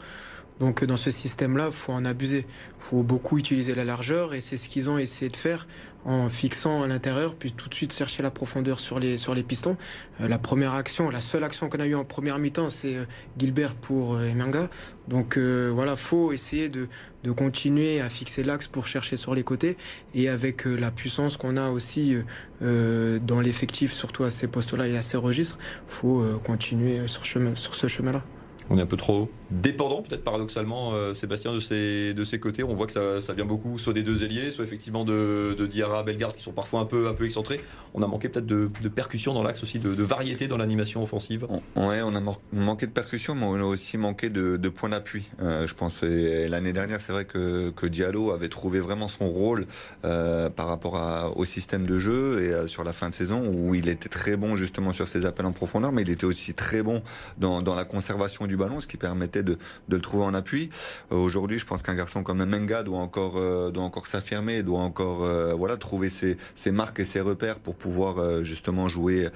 Donc 0.60 0.84
dans 0.84 0.98
ce 0.98 1.12
système-là, 1.12 1.72
faut 1.72 1.94
en 1.94 2.06
abuser. 2.06 2.46
Faut 2.80 3.04
beaucoup 3.04 3.38
utiliser 3.38 3.76
la 3.76 3.86
largeur 3.86 4.34
et 4.34 4.40
c'est 4.40 4.58
ce 4.58 4.70
qu'ils 4.70 4.90
ont 4.90 4.98
essayé 4.98 5.30
de 5.30 5.36
faire 5.36 5.68
en 6.08 6.30
fixant 6.30 6.84
à 6.84 6.88
l'intérieur, 6.88 7.36
puis 7.36 7.52
tout 7.52 7.68
de 7.68 7.74
suite 7.74 7.92
chercher 7.92 8.24
la 8.24 8.32
profondeur 8.32 8.80
sur 8.80 8.98
les, 8.98 9.18
sur 9.18 9.36
les 9.36 9.44
pistons. 9.44 9.76
Euh, 10.22 10.30
la 10.30 10.38
première 10.38 10.74
action, 10.74 11.10
la 11.10 11.20
seule 11.20 11.44
action 11.44 11.70
qu'on 11.70 11.80
a 11.80 11.86
eue 11.86 11.96
en 11.96 12.06
première 12.06 12.40
mi-temps, 12.40 12.70
c'est 12.70 12.96
euh, 12.96 13.04
Gilbert 13.38 13.76
pour 13.76 14.16
euh, 14.16 14.30
Emanga. 14.30 14.70
Donc 15.10 15.38
voilà, 15.38 15.96
faut 15.96 16.34
essayer 16.34 16.68
de, 16.68 16.90
de 17.24 17.32
continuer 17.32 18.02
à 18.02 18.10
fixer 18.10 18.44
l'axe 18.44 18.68
pour 18.68 18.88
chercher 18.88 19.16
sur 19.16 19.36
les 19.36 19.44
côtés 19.44 19.78
et 20.14 20.28
avec 20.28 20.66
la 20.66 20.92
puissance 20.92 21.38
qu'on 21.38 21.56
a 21.56 21.70
aussi 21.70 22.18
dans 22.60 23.40
l'effectif, 23.40 23.94
surtout 23.94 24.26
à 24.26 24.30
ces 24.30 24.48
postes-là 24.48 24.86
et 24.90 24.98
à 24.98 25.02
ces 25.02 25.16
registres, 25.16 25.58
faut 25.88 26.26
continuer 26.44 27.08
sur, 27.08 27.24
chemin, 27.24 27.56
sur 27.56 27.74
ce 27.74 27.88
chemin-là 27.88 28.26
on 28.70 28.78
est 28.78 28.82
un 28.82 28.86
peu 28.88 28.98
trop 28.98 29.30
dépendant, 29.52 30.02
peut-être 30.02 30.24
paradoxalement, 30.24 30.94
euh, 30.94 31.14
Sébastien, 31.14 31.54
de 31.54 31.60
ses, 31.60 32.14
de 32.14 32.24
ses 32.24 32.40
côtés. 32.40 32.64
On 32.64 32.74
voit 32.74 32.88
que 32.88 32.92
ça, 32.92 33.22
ça, 33.22 33.34
vient 33.34 33.46
beaucoup 33.46 33.78
soit 33.80 33.94
des 33.94 34.04
deux 34.04 34.24
ailiers, 34.24 34.52
soit 34.52 34.64
effectivement 34.64 35.06
de, 35.06 35.56
de 35.58 35.66
Diarra, 35.66 36.04
Bellegarde, 36.04 36.36
qui 36.36 36.44
sont 36.44 36.52
parfois 36.52 36.82
un 36.82 36.86
peu, 36.86 37.08
un 37.08 37.14
peu 37.14 37.26
excentrés. 37.26 37.62
On 37.94 38.04
a 38.04 38.08
manqué 38.08 38.30
peut-être 38.30 38.46
de, 38.46 38.70
de 38.82 38.90
percussion 38.90 39.34
dans 39.34 39.44
l'axe 39.44 39.64
aussi, 39.64 39.80
de, 39.80 39.90
variété 40.08 40.48
dans 40.48 40.58
l'animation 40.58 41.04
offensive. 41.04 41.48
Ouais, 41.76 42.02
on 42.02 42.16
a 42.16 42.22
manqué 42.54 42.88
de 42.88 42.92
percussion, 42.92 43.36
mais 43.36 43.46
on 43.46 43.56
a 43.56 43.64
aussi 43.64 43.98
manqué 43.98 44.30
de, 44.30 44.70
points 44.70 44.90
d'appui. 44.90 45.30
Euh, 45.42 45.66
je 45.66 45.74
pense 45.74 46.04
l'année 46.04 46.74
dernière, 46.74 47.02
c'est 47.02 47.12
vrai 47.12 47.26
que, 47.26 47.72
que, 47.72 47.88
Diallo 47.88 48.32
avait 48.32 48.50
trouvé 48.50 48.80
vraiment 48.80 49.08
son 49.08 49.28
rôle 49.30 49.66
euh, 50.06 50.50
par 50.50 50.68
rapport 50.68 51.34
au 51.38 51.46
système 51.46 51.88
de 51.88 52.00
jeu 52.00 52.42
et 52.42 52.68
sur 52.68 52.84
la 52.84 52.94
fin 52.94 53.10
de 53.10 53.16
saison 53.16 53.44
où 53.48 53.76
il 53.76 53.88
était 53.88 54.10
très 54.10 54.36
bon 54.36 54.56
justement 54.56 54.94
sur 54.94 55.08
ses 55.08 55.26
appels 55.26 55.46
en 55.46 55.52
profondeur, 55.52 55.92
mais 55.92 56.02
il 56.02 56.10
était 56.10 56.26
aussi 56.26 56.54
très 56.54 56.82
bon 56.82 57.02
dans, 57.38 57.62
dans 57.62 57.76
la 57.76 57.86
conservation 57.86 58.46
du 58.46 58.58
ballon, 58.58 58.80
ce 58.80 58.88
qui 58.88 58.98
permettait 58.98 59.37
de, 59.44 59.58
le 59.90 60.02
trouver 60.02 60.24
en 60.24 60.34
appui. 60.34 60.70
Euh, 61.12 61.16
aujourd'hui, 61.16 61.60
je 61.60 61.66
pense 61.66 61.84
qu'un 61.84 61.96
garçon 61.96 62.24
comme 62.24 62.44
Menga 62.44 62.84
doit 62.84 63.00
encore, 63.00 63.38
euh, 63.38 63.72
s'affirmer, 64.06 64.64
doit 64.64 64.80
encore 64.80 65.24
euh, 65.24 65.76
trouver 65.78 66.10
ses, 66.10 66.38
marques 66.72 67.00
et 67.00 67.06
ses 67.06 67.22
repères 67.22 67.60
pour 67.60 67.76
pouvoir 67.76 68.44
justement 68.44 68.88
jouer, 68.88 69.30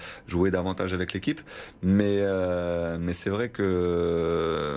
davantage 0.51 0.93
avec 0.93 1.13
l'équipe. 1.13 1.41
Mais 1.84 2.22
c'est 3.13 3.29
vrai 3.29 3.50
que 3.50 4.75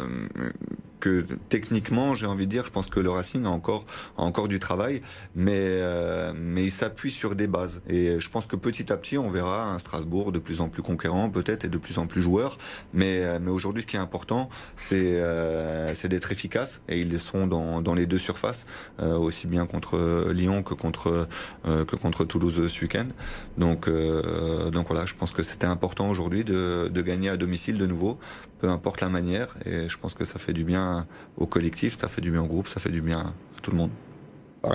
que 1.04 1.26
techniquement, 1.50 2.14
j'ai 2.14 2.24
envie 2.24 2.46
de 2.46 2.50
dire, 2.50 2.64
je 2.64 2.70
pense 2.70 2.88
que 2.88 2.98
le 2.98 3.10
Racing 3.10 3.44
a 3.44 3.50
encore, 3.50 3.84
a 4.16 4.22
encore 4.22 4.48
du 4.48 4.58
travail, 4.58 5.02
mais, 5.34 5.52
euh, 5.58 6.32
mais 6.34 6.64
il 6.64 6.70
s'appuie 6.70 7.10
sur 7.10 7.34
des 7.34 7.46
bases. 7.46 7.82
Et 7.90 8.18
je 8.18 8.30
pense 8.30 8.46
que 8.46 8.56
petit 8.56 8.90
à 8.90 8.96
petit, 8.96 9.18
on 9.18 9.30
verra 9.30 9.70
un 9.70 9.78
Strasbourg 9.78 10.32
de 10.32 10.38
plus 10.38 10.62
en 10.62 10.70
plus 10.70 10.82
conquérant, 10.82 11.28
peut-être, 11.28 11.66
et 11.66 11.68
de 11.68 11.76
plus 11.76 11.98
en 11.98 12.06
plus 12.06 12.22
joueur. 12.22 12.56
Mais, 12.94 13.22
euh, 13.22 13.38
mais 13.38 13.50
aujourd'hui, 13.50 13.82
ce 13.82 13.86
qui 13.86 13.96
est 13.96 14.00
important, 14.00 14.48
c'est 14.76 15.20
euh, 15.20 15.92
d'être 16.04 16.32
efficace, 16.32 16.82
et 16.88 17.00
ils 17.00 17.20
sont 17.20 17.46
dans, 17.46 17.82
dans 17.82 17.94
les 17.94 18.06
deux 18.06 18.18
surfaces, 18.18 18.66
euh, 19.00 19.16
aussi 19.16 19.46
bien 19.46 19.66
contre 19.66 20.30
Lyon 20.32 20.62
que 20.62 20.74
contre, 20.74 21.28
euh, 21.66 21.84
que 21.84 21.96
contre 21.96 22.24
Toulouse 22.24 22.66
ce 22.66 22.80
week-end. 22.82 23.08
Donc, 23.58 23.90
donc 24.72 24.86
voilà, 24.88 25.04
je 25.04 25.14
pense 25.14 25.32
que 25.32 25.42
c'était 25.42 25.66
important 25.66 26.08
aujourd'hui 26.08 26.44
de, 26.44 26.88
de 26.88 27.02
gagner 27.02 27.28
à 27.28 27.36
domicile 27.36 27.76
de 27.78 27.86
nouveau, 27.86 28.18
peu 28.60 28.68
importe 28.68 29.00
la 29.00 29.08
manière, 29.08 29.56
et 29.66 29.88
je 29.88 29.98
pense 29.98 30.14
que 30.14 30.24
ça 30.24 30.38
fait 30.38 30.52
du 30.52 30.64
bien 30.64 30.93
au 31.36 31.46
collectif, 31.46 31.98
ça 31.98 32.08
fait 32.08 32.20
du 32.20 32.30
bien 32.30 32.42
au 32.42 32.46
groupe, 32.46 32.68
ça 32.68 32.80
fait 32.80 32.90
du 32.90 33.00
bien 33.00 33.18
à 33.20 33.60
tout 33.62 33.70
le 33.70 33.76
monde. 33.76 33.90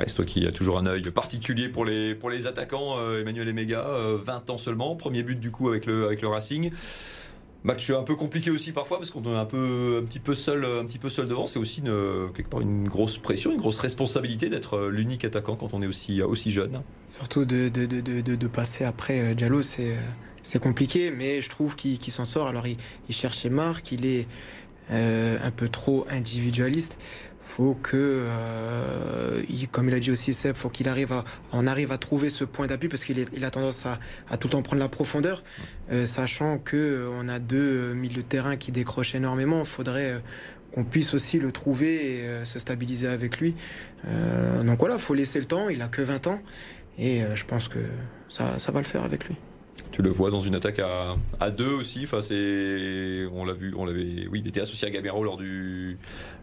c'est 0.07 0.15
toi 0.15 0.25
qui 0.25 0.47
as 0.47 0.51
toujours 0.51 0.77
un 0.77 0.85
œil 0.85 1.01
particulier 1.11 1.69
pour 1.69 1.85
les, 1.85 2.15
pour 2.15 2.29
les 2.29 2.47
attaquants, 2.47 2.97
euh, 2.97 3.21
Emmanuel 3.21 3.47
Emega, 3.47 3.81
20 3.81 3.88
euh, 3.88 4.53
ans 4.53 4.57
seulement, 4.57 4.95
premier 4.95 5.23
but 5.23 5.39
du 5.39 5.51
coup 5.51 5.69
avec 5.69 5.85
le, 5.85 6.05
avec 6.05 6.21
le 6.21 6.27
Racing. 6.27 6.71
Match 7.61 7.89
un 7.89 8.03
peu 8.03 8.15
compliqué 8.15 8.51
aussi 8.51 8.71
parfois 8.71 8.99
parce 8.99 9.11
qu'on 9.11 9.21
est 9.23 9.38
un 9.38 9.43
peu 9.43 9.99
un 10.01 10.05
petit 10.05 10.21
peu 10.21 10.33
seul 10.33 10.63
un 10.63 10.85
petit 10.85 10.97
peu 10.97 11.09
seul 11.09 11.27
devant. 11.27 11.45
C'est 11.45 11.59
aussi 11.59 11.81
une, 11.81 12.31
quelque 12.33 12.49
part 12.49 12.61
une 12.61 12.88
grosse 12.88 13.17
pression, 13.17 13.51
une 13.51 13.57
grosse 13.57 13.79
responsabilité 13.79 14.49
d'être 14.49 14.88
l'unique 14.88 15.25
attaquant 15.25 15.57
quand 15.57 15.73
on 15.73 15.81
est 15.81 15.88
aussi 15.88 16.21
aussi 16.21 16.51
jeune. 16.51 16.81
Surtout 17.09 17.43
de, 17.43 17.67
de, 17.67 17.85
de, 17.85 18.21
de 18.21 18.47
passer 18.47 18.85
après 18.85 19.35
Diallo, 19.35 19.61
c'est 19.61 19.97
c'est 20.43 20.59
compliqué, 20.59 21.11
mais 21.11 21.41
je 21.41 21.49
trouve 21.49 21.75
qu'il 21.75 21.99
s'en 22.11 22.25
sort. 22.25 22.47
Alors 22.47 22.67
il, 22.67 22.77
il 23.07 23.15
cherche 23.15 23.38
ses 23.38 23.49
marques, 23.49 23.91
il 23.91 24.05
est 24.05 24.21
euh, 24.21 24.25
un 24.89 25.51
peu 25.51 25.69
trop 25.69 26.05
individualiste 26.10 26.98
faut 27.50 27.74
que, 27.74 27.98
euh, 27.98 29.41
il, 29.50 29.67
comme 29.67 29.89
il 29.89 29.93
a 29.96 30.00
dit 30.00 30.12
aussi 30.12 30.34
Seb, 30.34 30.55
faut 30.55 30.69
qu'il 30.69 30.88
arrive 30.88 31.12
à, 31.12 31.25
on 31.51 31.65
arrive 31.65 31.91
à 31.91 31.98
trouver 31.98 32.29
ce 32.29 32.43
point 32.43 32.67
d'appui 32.67 32.89
parce 32.89 33.03
qu'il 33.03 33.25
il 33.34 33.43
a 33.43 33.50
tendance 33.50 33.86
à, 33.86 34.00
à, 34.29 34.38
tout 34.38 34.48
le 34.48 34.51
temps 34.51 34.62
prendre 34.62 34.81
la 34.81 34.88
profondeur, 34.88 35.43
euh, 35.91 36.05
sachant 36.05 36.60
que 36.60 36.77
euh, 36.77 37.10
on 37.12 37.27
a 37.27 37.39
deux 37.39 37.93
milieux 37.93 38.22
de 38.22 38.27
terrain 38.27 38.55
qui 38.55 38.72
décrochent 38.72 39.15
énormément. 39.15 39.65
Faudrait 39.65 40.12
euh, 40.12 40.19
qu'on 40.74 40.84
puisse 40.84 41.15
aussi 41.15 41.39
le 41.39 41.51
trouver 41.51 42.19
et 42.19 42.22
euh, 42.27 42.46
se 42.46 42.60
stabiliser 42.60 43.08
avec 43.08 43.39
lui. 43.39 43.55
donc 44.63 44.79
voilà, 44.79 45.00
faut 45.00 45.15
laisser 45.15 45.39
le 45.39 45.46
temps. 45.46 45.69
Il 45.69 45.81
a 45.81 45.88
que 45.88 46.03
20 46.03 46.27
ans 46.27 46.41
et 47.00 47.24
je 47.34 47.46
pense 47.46 47.67
que 47.67 47.79
ça, 48.29 48.60
ça 48.60 48.72
va 48.72 48.79
le 48.79 48.86
faire 48.86 49.03
avec 49.03 49.25
lui. 49.25 49.36
Tu 49.91 50.01
le 50.01 50.10
vois 50.10 50.31
dans 50.31 50.39
une 50.39 50.55
attaque 50.55 50.79
à, 50.79 51.13
à 51.39 51.51
deux 51.51 51.74
aussi. 51.74 52.01
Enfin, 52.03 52.22
c'est, 52.22 53.25
on 53.34 53.43
l'a 53.43 53.53
vu, 53.53 53.74
on 53.75 53.86
l'avait, 53.86 54.27
oui, 54.31 54.41
il 54.43 54.48
était 54.48 54.62
associé 54.62 54.88
à 54.88 54.91
Gamero 54.91 55.24
lors 55.24 55.38
du, 55.38 55.98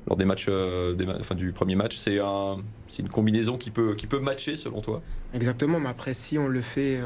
lors 0.07 0.17
des 0.17 0.25
matchs, 0.25 0.47
euh, 0.49 0.95
des, 0.95 1.07
enfin, 1.09 1.35
du 1.35 1.53
premier 1.53 1.76
match. 1.76 1.97
C'est 1.97 2.19
un, 2.19 2.59
c'est 2.88 3.03
une 3.03 3.09
combinaison 3.09 3.57
qui 3.57 3.71
peut, 3.71 3.95
qui 3.95 4.07
peut 4.07 4.21
matcher 4.21 4.57
selon 4.57 4.81
toi? 4.81 5.00
Exactement. 5.33 5.79
Mais 5.79 5.88
après, 5.88 6.12
si 6.12 6.38
on 6.38 6.49
le 6.49 6.61
fait, 6.61 7.00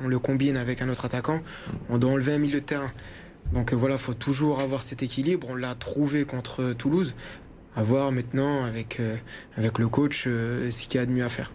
on, 0.00 0.06
on 0.06 0.08
le 0.08 0.18
combine 0.18 0.56
avec 0.56 0.82
un 0.82 0.88
autre 0.88 1.04
attaquant, 1.04 1.40
on 1.88 1.98
doit 1.98 2.10
enlever 2.10 2.34
un 2.34 2.38
milieu 2.38 2.60
de 2.60 2.66
terrain. 2.66 2.90
Donc 3.52 3.72
euh, 3.72 3.76
voilà, 3.76 3.96
faut 3.96 4.14
toujours 4.14 4.60
avoir 4.60 4.82
cet 4.82 5.02
équilibre. 5.02 5.48
On 5.50 5.54
l'a 5.54 5.74
trouvé 5.74 6.24
contre 6.24 6.72
Toulouse. 6.72 7.14
À 7.76 7.82
voir 7.82 8.12
maintenant 8.12 8.64
avec, 8.64 9.00
euh, 9.00 9.16
avec 9.56 9.80
le 9.80 9.88
coach 9.88 10.26
euh, 10.28 10.70
ce 10.70 10.86
qu'il 10.86 10.94
y 10.94 11.02
a 11.02 11.06
de 11.06 11.10
mieux 11.10 11.24
à 11.24 11.28
faire. 11.28 11.52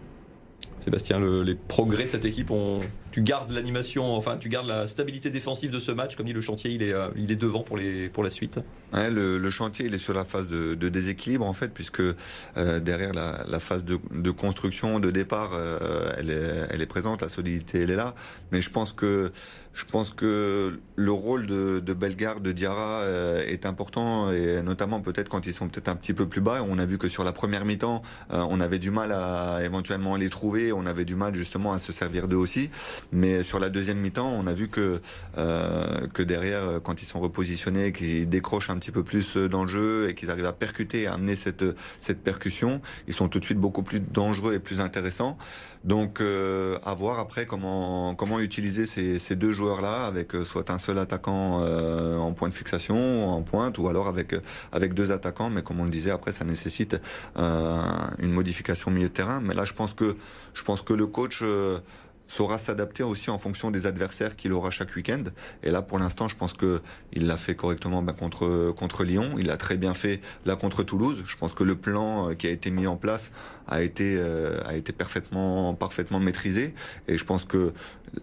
Sébastien, 0.83 1.17
le, 1.17 1.43
les 1.43 1.55
progrès 1.55 2.03
de 2.03 2.09
cette 2.09 2.25
équipe, 2.25 2.51
on, 2.51 2.81
tu 3.11 3.21
gardes 3.21 3.51
l'animation, 3.51 4.15
enfin 4.15 4.37
tu 4.37 4.49
gardes 4.49 4.67
la 4.67 4.87
stabilité 4.87 5.29
défensive 5.29 5.71
de 5.71 5.79
ce 5.79 5.91
match, 5.91 6.15
comme 6.15 6.25
dit 6.25 6.33
le 6.33 6.41
chantier, 6.41 6.71
il 6.71 6.83
est, 6.83 6.93
euh, 6.93 7.09
il 7.15 7.31
est 7.31 7.35
devant 7.35 7.61
pour, 7.61 7.77
les, 7.77 8.09
pour 8.09 8.23
la 8.23 8.29
suite. 8.29 8.59
Le, 8.93 9.49
chantier, 9.49 9.85
il 9.85 9.93
est 9.93 9.99
sur 9.99 10.13
la 10.13 10.23
phase 10.23 10.47
de, 10.49 10.89
déséquilibre 10.89 11.45
en 11.45 11.53
fait, 11.53 11.73
puisque 11.73 12.01
euh, 12.01 12.79
derrière 12.79 13.13
la, 13.13 13.59
phase 13.59 13.83
de, 13.83 13.99
de, 14.11 14.31
construction, 14.31 14.99
de 14.99 15.11
départ, 15.11 15.51
euh, 15.53 16.11
elle, 16.17 16.29
est, 16.29 16.67
elle 16.69 16.81
est 16.81 16.87
présente, 16.87 17.21
la 17.21 17.27
solidité, 17.27 17.81
elle 17.81 17.91
est 17.91 17.95
là. 17.95 18.15
Mais 18.51 18.61
je 18.61 18.69
pense 18.69 18.93
que 18.93 19.31
je 19.79 19.85
pense 19.85 20.09
que 20.09 20.77
le 20.97 21.11
rôle 21.13 21.45
de, 21.45 21.79
de 21.79 21.93
Bellegarde, 21.93 22.43
de 22.43 22.51
Diarra 22.51 22.99
euh, 22.99 23.41
est 23.47 23.65
important 23.65 24.29
et 24.29 24.61
notamment 24.61 24.99
peut-être 24.99 25.29
quand 25.29 25.47
ils 25.47 25.53
sont 25.53 25.69
peut-être 25.69 25.87
un 25.87 25.95
petit 25.95 26.13
peu 26.13 26.27
plus 26.27 26.41
bas. 26.41 26.65
On 26.67 26.77
a 26.79 26.85
vu 26.85 26.97
que 26.97 27.07
sur 27.07 27.23
la 27.23 27.31
première 27.31 27.63
mi-temps, 27.63 28.01
euh, 28.33 28.45
on 28.49 28.59
avait 28.59 28.77
du 28.77 28.91
mal 28.91 29.13
à 29.13 29.63
éventuellement 29.63 30.17
les 30.17 30.27
trouver, 30.27 30.73
on 30.73 30.85
avait 30.85 31.05
du 31.05 31.15
mal 31.15 31.33
justement 31.33 31.71
à 31.71 31.79
se 31.79 31.93
servir 31.93 32.27
d'eux 32.27 32.35
aussi. 32.35 32.69
Mais 33.13 33.41
sur 33.41 33.57
la 33.57 33.69
deuxième 33.69 33.99
mi-temps, 33.99 34.29
on 34.29 34.47
a 34.47 34.51
vu 34.51 34.67
que 34.67 34.99
euh, 35.37 36.07
que 36.13 36.23
derrière, 36.23 36.81
quand 36.83 37.01
ils 37.01 37.05
sont 37.05 37.21
repositionnés, 37.21 37.93
qu'ils 37.93 38.27
décrochent 38.27 38.71
un 38.71 38.77
petit 38.79 38.91
peu 38.91 39.03
plus 39.03 39.37
dans 39.37 39.63
le 39.63 39.69
jeu 39.69 40.09
et 40.09 40.13
qu'ils 40.13 40.29
arrivent 40.29 40.45
à 40.45 40.51
percuter, 40.51 41.07
à 41.07 41.13
amener 41.13 41.37
cette 41.37 41.63
cette 41.99 42.21
percussion, 42.21 42.81
ils 43.07 43.13
sont 43.13 43.29
tout 43.29 43.39
de 43.39 43.45
suite 43.45 43.59
beaucoup 43.59 43.83
plus 43.83 44.01
dangereux 44.01 44.55
et 44.55 44.59
plus 44.59 44.81
intéressants. 44.81 45.37
Donc 45.85 46.21
à 46.21 46.93
voir 46.95 47.19
après 47.19 47.45
comment 47.45 48.13
comment 48.13 48.41
utiliser 48.41 48.85
ces, 48.85 49.19
ces 49.19 49.37
deux 49.37 49.53
joueurs 49.53 49.68
là 49.77 50.05
avec 50.05 50.35
euh, 50.35 50.43
soit 50.43 50.69
un 50.71 50.77
seul 50.77 50.97
attaquant 50.97 51.61
euh, 51.61 52.17
en 52.17 52.33
point 52.33 52.49
de 52.49 52.53
fixation 52.53 53.29
en 53.29 53.41
pointe 53.41 53.77
ou 53.77 53.87
alors 53.87 54.07
avec 54.07 54.35
avec 54.71 54.93
deux 54.93 55.11
attaquants 55.11 55.49
mais 55.49 55.61
comme 55.61 55.79
on 55.79 55.85
le 55.85 55.89
disait 55.89 56.11
après 56.11 56.31
ça 56.31 56.45
nécessite 56.45 56.99
euh, 57.37 57.79
une 58.17 58.31
modification 58.31 58.91
milieu 58.91 59.09
de 59.09 59.13
terrain 59.13 59.39
mais 59.41 59.53
là 59.53 59.65
je 59.65 59.73
pense 59.73 59.93
que 59.93 60.17
je 60.53 60.63
pense 60.63 60.81
que 60.81 60.93
le 60.93 61.05
coach 61.07 61.39
euh, 61.43 61.79
saura 62.27 62.57
s'adapter 62.57 63.03
aussi 63.03 63.29
en 63.29 63.39
fonction 63.39 63.71
des 63.71 63.87
adversaires 63.87 64.35
qu'il 64.35 64.53
aura 64.53 64.69
chaque 64.69 64.95
week-end. 64.95 65.23
Et 65.63 65.71
là, 65.71 65.81
pour 65.81 65.97
l'instant, 65.97 66.27
je 66.27 66.35
pense 66.35 66.53
que 66.53 66.79
il 67.11 67.25
l'a 67.25 67.37
fait 67.37 67.55
correctement 67.55 68.03
ben, 68.03 68.13
contre 68.13 68.71
contre 68.77 69.03
Lyon. 69.03 69.31
Il 69.39 69.47
l'a 69.47 69.57
très 69.57 69.77
bien 69.77 69.95
fait 69.95 70.21
là 70.45 70.55
contre 70.55 70.83
Toulouse. 70.83 71.23
Je 71.25 71.37
pense 71.37 71.53
que 71.53 71.63
le 71.63 71.75
plan 71.75 72.35
qui 72.35 72.45
a 72.45 72.51
été 72.51 72.69
mis 72.69 72.85
en 72.85 72.97
place 72.97 73.31
a 73.69 73.81
été 73.81 74.17
euh, 74.17 74.59
a 74.65 74.75
été 74.75 74.91
parfaitement 74.91 75.73
parfaitement 75.73 76.19
maîtrisé. 76.19 76.73
Et 77.07 77.17
je 77.17 77.25
pense 77.25 77.45
que 77.45 77.73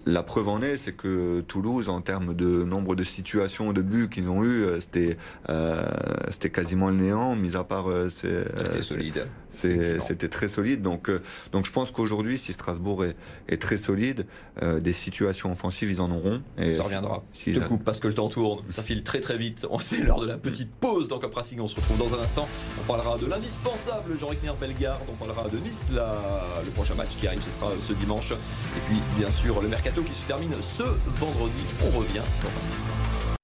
la 0.05 0.23
preuve 0.23 0.49
en 0.49 0.61
est, 0.63 0.77
c'est 0.77 0.93
que 0.93 1.41
Toulouse, 1.43 1.89
en 1.89 2.01
termes 2.01 2.35
de 2.35 2.65
nombre 2.65 2.95
de 2.97 3.05
situations 3.05 3.73
de 3.73 3.83
buts 3.83 4.09
qu'ils 4.09 4.29
ont 4.29 4.45
eu, 4.45 4.65
c'était 4.81 5.17
euh, 5.49 5.87
c'était 6.31 6.51
quasiment 6.51 6.91
le 6.91 6.97
néant, 6.97 7.37
mis 7.37 7.57
à 7.57 7.65
part 7.65 7.89
euh, 7.89 8.09
c'est 8.09 8.45
solide. 8.83 9.27
C'était 9.51 10.29
très 10.29 10.49
solide. 10.49 10.83
Donc 10.83 11.11
donc 11.53 11.67
je 11.67 11.73
pense 11.73 11.91
qu'aujourd'hui, 11.91 12.37
si 12.37 12.53
Strasbourg 12.53 13.05
est, 13.05 13.17
est 13.49 13.61
très 13.61 13.77
solide, 13.77 14.27
euh, 14.63 14.81
des 14.81 14.93
situations 14.93 15.53
offensives, 15.53 15.91
ils 15.91 16.01
en 16.01 16.11
auront. 16.11 16.43
Et 16.59 16.71
ça 16.71 16.83
reviendra. 16.83 17.23
Si 17.33 17.53
te 17.53 17.61
coupe 17.61 17.85
parce 17.85 18.01
que 18.01 18.09
le 18.09 18.15
temps 18.15 18.29
tourne. 18.29 18.65
Ça 18.71 18.83
file 18.83 19.03
très 19.03 19.21
très 19.21 19.39
vite. 19.39 19.67
C'est 19.81 19.99
l'heure 19.99 20.21
de 20.21 20.27
la 20.27 20.37
petite 20.37 20.73
pause 20.75 21.09
dans 21.09 21.19
Cop 21.19 21.35
Racing. 21.35 21.61
On 21.61 21.69
se 21.69 21.77
retrouve 21.77 21.99
dans 21.99 22.15
un 22.15 22.23
instant. 22.23 22.49
On 22.81 22.87
parlera 22.87 23.19
de 23.19 23.27
l'indispensable 23.27 24.19
Jean 24.19 24.29
Rickner 24.29 24.53
Bellegarde. 24.61 25.01
On 25.09 25.15
parlera 25.15 25.36
de 25.45 25.59
Nice. 25.59 25.89
Le 25.91 26.71
prochain 26.71 26.95
match 26.95 27.17
qui 27.19 27.27
arrive, 27.27 27.43
ce 27.43 27.51
sera 27.51 27.71
ce 27.81 27.93
dimanche. 27.93 28.33
Et 28.33 28.81
puis, 28.87 28.97
bien 29.17 29.31
sûr, 29.31 29.61
le 29.61 29.69
mercato 29.69 30.03
qui 30.03 30.15
se 30.15 30.27
termine 30.27 30.55
ce 30.61 30.85
vendredi. 31.21 31.65
On 31.83 31.99
revient 31.99 32.23
dans 32.43 32.49
un 32.49 32.73
instant. 32.73 33.36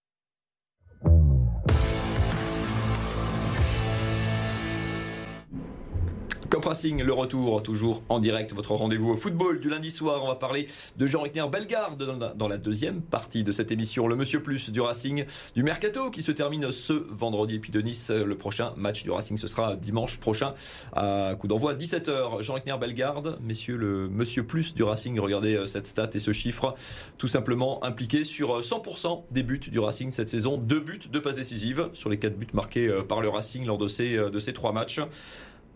Cop 6.51 6.65
Racing, 6.65 7.03
le 7.03 7.13
retour, 7.13 7.63
toujours 7.63 8.03
en 8.09 8.19
direct, 8.19 8.53
votre 8.53 8.75
rendez-vous 8.75 9.11
au 9.11 9.17
football 9.17 9.61
du 9.61 9.69
lundi 9.69 9.91
soir. 9.91 10.23
On 10.25 10.29
va 10.29 10.35
parler 10.35 10.69
de 10.97 11.07
Jean 11.07 11.23
Rickner 11.23 11.45
Bellegarde 11.51 12.03
dans 12.37 12.49
la, 12.49 12.59
deuxième 12.59 13.01
partie 13.01 13.45
de 13.45 13.53
cette 13.53 13.73
émission. 13.73 14.07
Le 14.07 14.17
Monsieur 14.17 14.43
Plus 14.43 14.71
du 14.71 14.81
Racing, 14.81 15.25
du 15.55 15.63
Mercato 15.63 16.11
qui 16.11 16.23
se 16.23 16.33
termine 16.33 16.71
ce 16.73 16.93
vendredi. 16.93 17.57
Et 17.57 17.59
puis 17.59 17.73
de 17.73 17.81
Nice, 17.81 18.11
le 18.11 18.37
prochain 18.37 18.73
match 18.77 19.03
du 19.03 19.11
Racing, 19.11 19.37
ce 19.37 19.47
sera 19.47 19.77
dimanche 19.77 20.19
prochain 20.19 20.55
à 20.95 21.35
coup 21.39 21.49
d'envoi 21.49 21.75
17h. 21.75 22.43
Jean 22.43 22.55
Rickner 22.55 22.77
Bellegarde, 22.79 23.39
messieurs 23.41 23.77
le 23.77 24.09
Monsieur 24.09 24.45
Plus 24.45 24.75
du 24.75 24.83
Racing, 24.83 25.19
regardez 25.19 25.55
euh, 25.55 25.67
cette 25.67 25.87
stat 25.87 26.11
et 26.15 26.19
ce 26.19 26.33
chiffre, 26.33 26.75
tout 27.19 27.29
simplement 27.29 27.83
impliqué 27.85 28.25
sur 28.25 28.61
100% 28.61 29.25
des 29.31 29.43
buts 29.43 29.59
du 29.59 29.79
Racing 29.79 30.11
cette 30.11 30.29
saison. 30.29 30.57
Deux 30.57 30.81
buts, 30.81 31.01
deux 31.11 31.23
passes 31.23 31.37
décisives 31.37 31.89
sur 31.93 32.11
les 32.11 32.19
quatre 32.19 32.37
buts 32.37 32.49
marqués 32.53 32.89
euh, 32.89 33.03
par 33.03 33.21
le 33.21 33.29
Racing 33.29 33.65
lors 33.67 33.79
de 33.79 33.89
ces, 33.89 34.17
euh, 34.17 34.31
de 34.31 34.41
ces 34.41 34.53
trois 34.53 34.73
matchs. 34.73 35.01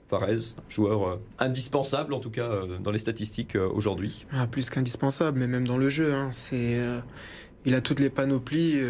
Farez, 0.09 0.55
joueur 0.69 1.09
euh, 1.09 1.23
indispensable 1.41 2.15
en 2.15 2.21
tout 2.21 2.31
cas 2.31 2.49
euh, 2.49 2.79
dans 2.79 2.93
les 2.93 2.99
statistiques 2.99 3.57
euh, 3.57 3.69
aujourd'hui. 3.69 4.25
Ah, 4.33 4.47
plus 4.47 4.71
qu'indispensable, 4.71 5.39
mais 5.39 5.49
même 5.49 5.67
dans 5.67 5.79
le 5.79 5.89
jeu. 5.89 6.15
Hein, 6.15 6.31
c'est, 6.31 6.81
il 7.65 7.75
a 7.75 7.81
toutes 7.81 7.99
les 7.99 8.11
panoplies 8.11 8.81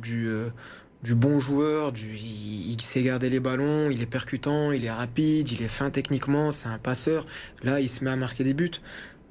du, 0.00 1.14
bon 1.14 1.38
joueur, 1.38 1.92
il, 1.94 2.80
sait 2.80 3.02
garder 3.02 3.28
les 3.28 3.40
ballons, 3.40 3.90
il 3.90 4.00
est 4.00 4.06
percutant, 4.06 4.72
il 4.72 4.86
est 4.86 4.90
rapide, 4.90 5.50
il 5.52 5.60
est 5.60 5.68
fin 5.68 5.90
techniquement, 5.90 6.50
c'est 6.50 6.68
un 6.68 6.78
passeur. 6.78 7.26
Là, 7.62 7.80
il 7.80 7.88
se 7.88 8.02
met 8.02 8.10
à 8.10 8.16
marquer 8.16 8.44
des 8.44 8.54
buts. 8.54 8.70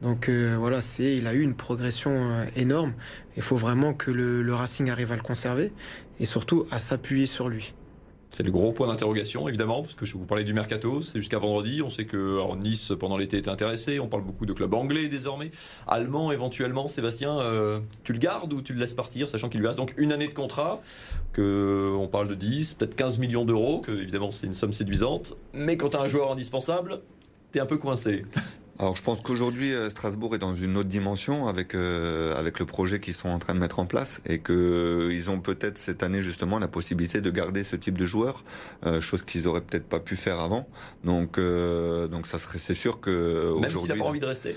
Donc 0.04 0.30
voilà, 0.30 0.82
c'est, 0.82 1.16
il 1.16 1.26
a 1.26 1.34
eu 1.34 1.42
une 1.42 1.56
progression 1.56 2.46
énorme. 2.56 2.94
Il 3.36 3.42
faut 3.42 3.56
vraiment 3.56 3.96
que 3.96 4.12
le, 4.12 4.44
le 4.44 4.54
Racing 4.54 4.92
arrive 4.92 5.12
à 5.12 5.16
le 5.16 5.24
conserver 5.24 5.72
et 6.20 6.26
surtout 6.26 6.68
à 6.70 6.78
s'appuyer 6.78 7.26
sur 7.26 7.50
lui. 7.50 7.74
C'est 8.34 8.42
le 8.42 8.50
gros 8.50 8.72
point 8.72 8.88
d'interrogation, 8.88 9.48
évidemment, 9.48 9.84
parce 9.84 9.94
que 9.94 10.08
je 10.08 10.14
vous 10.14 10.26
parlais 10.26 10.44
du 10.44 10.54
mercato, 10.54 11.04
c'est 11.04 11.20
jusqu'à 11.20 11.38
vendredi. 11.38 11.84
On 11.84 11.92
sait 11.92 12.06
que 12.06 12.40
Nice, 12.56 12.92
pendant 13.00 13.16
l'été, 13.16 13.38
est 13.38 13.48
intéressé. 13.48 14.00
On 14.00 14.08
parle 14.08 14.24
beaucoup 14.24 14.48
de 14.48 14.54
clubs 14.54 14.74
anglais 14.74 15.08
désormais, 15.08 15.52
allemands 15.88 16.32
éventuellement. 16.32 16.88
Sébastien, 16.88 17.40
euh, 17.40 17.80
tu 18.04 18.12
le 18.12 18.18
gardes 18.18 18.52
ou 18.52 18.64
tu 18.64 18.74
le 18.74 18.80
laisses 18.80 18.96
partir, 18.96 19.30
sachant 19.30 19.50
qu'il 19.50 19.60
lui 19.60 19.68
reste 19.68 19.78
donc 19.78 19.94
une 19.98 20.12
année 20.12 20.28
de 20.28 20.34
contrat, 20.34 20.82
que 21.32 21.94
on 21.96 22.08
parle 22.08 22.28
de 22.28 22.34
10, 22.34 22.74
peut-être 22.74 22.96
15 22.96 23.20
millions 23.20 23.46
d'euros, 23.46 23.82
que 23.82 23.92
évidemment 23.92 24.32
c'est 24.32 24.48
une 24.48 24.56
somme 24.56 24.74
séduisante. 24.74 25.38
Mais 25.54 25.78
quand 25.78 25.90
tu 25.90 25.98
as 25.98 26.02
un 26.02 26.08
joueur 26.08 26.32
indispensable, 26.32 27.02
tu 27.52 27.60
es 27.60 27.62
un 27.62 27.68
peu 27.68 27.78
coincé. 27.78 28.26
Alors 28.80 28.96
je 28.96 29.04
pense 29.04 29.22
qu'aujourd'hui 29.22 29.72
Strasbourg 29.90 30.34
est 30.34 30.40
dans 30.40 30.56
une 30.56 30.78
autre 30.78 30.90
dimension 30.90 31.48
avec 31.48 31.76
euh, 31.76 32.36
avec 32.36 32.60
le 32.60 32.66
projet 32.66 33.00
qu'ils 33.00 33.14
sont 33.14 33.30
en 33.30 33.38
train 33.38 33.54
de 33.54 33.60
mettre 33.60 33.80
en 33.80 33.86
place 33.86 34.22
et 34.26 34.40
que 34.40 34.52
euh, 34.52 35.14
ils 35.14 35.30
ont 35.30 35.40
peut-être 35.40 35.78
cette 35.78 36.02
année 36.02 36.24
justement 36.24 36.58
la 36.58 36.68
possibilité 36.68 37.22
de 37.22 37.30
garder 37.30 37.64
ce 37.64 37.76
type 37.76 37.98
de 37.98 38.06
joueurs, 38.06 38.44
euh, 38.86 39.00
chose 39.00 39.24
qu'ils 39.24 39.48
auraient 39.48 39.62
peut-être 39.62 39.88
pas 39.88 40.00
pu 40.00 40.16
faire 40.16 40.40
avant. 40.40 40.68
Donc 41.04 41.38
euh, 41.38 42.08
donc 42.08 42.26
ça 42.26 42.40
serait 42.40 42.58
c'est 42.58 42.74
sûr 42.74 43.00
que 43.00 43.54
même 43.60 43.70
s'il 43.70 43.90
n'a 43.90 43.96
pas 43.96 44.06
envie 44.06 44.20
de 44.20 44.26
rester. 44.26 44.56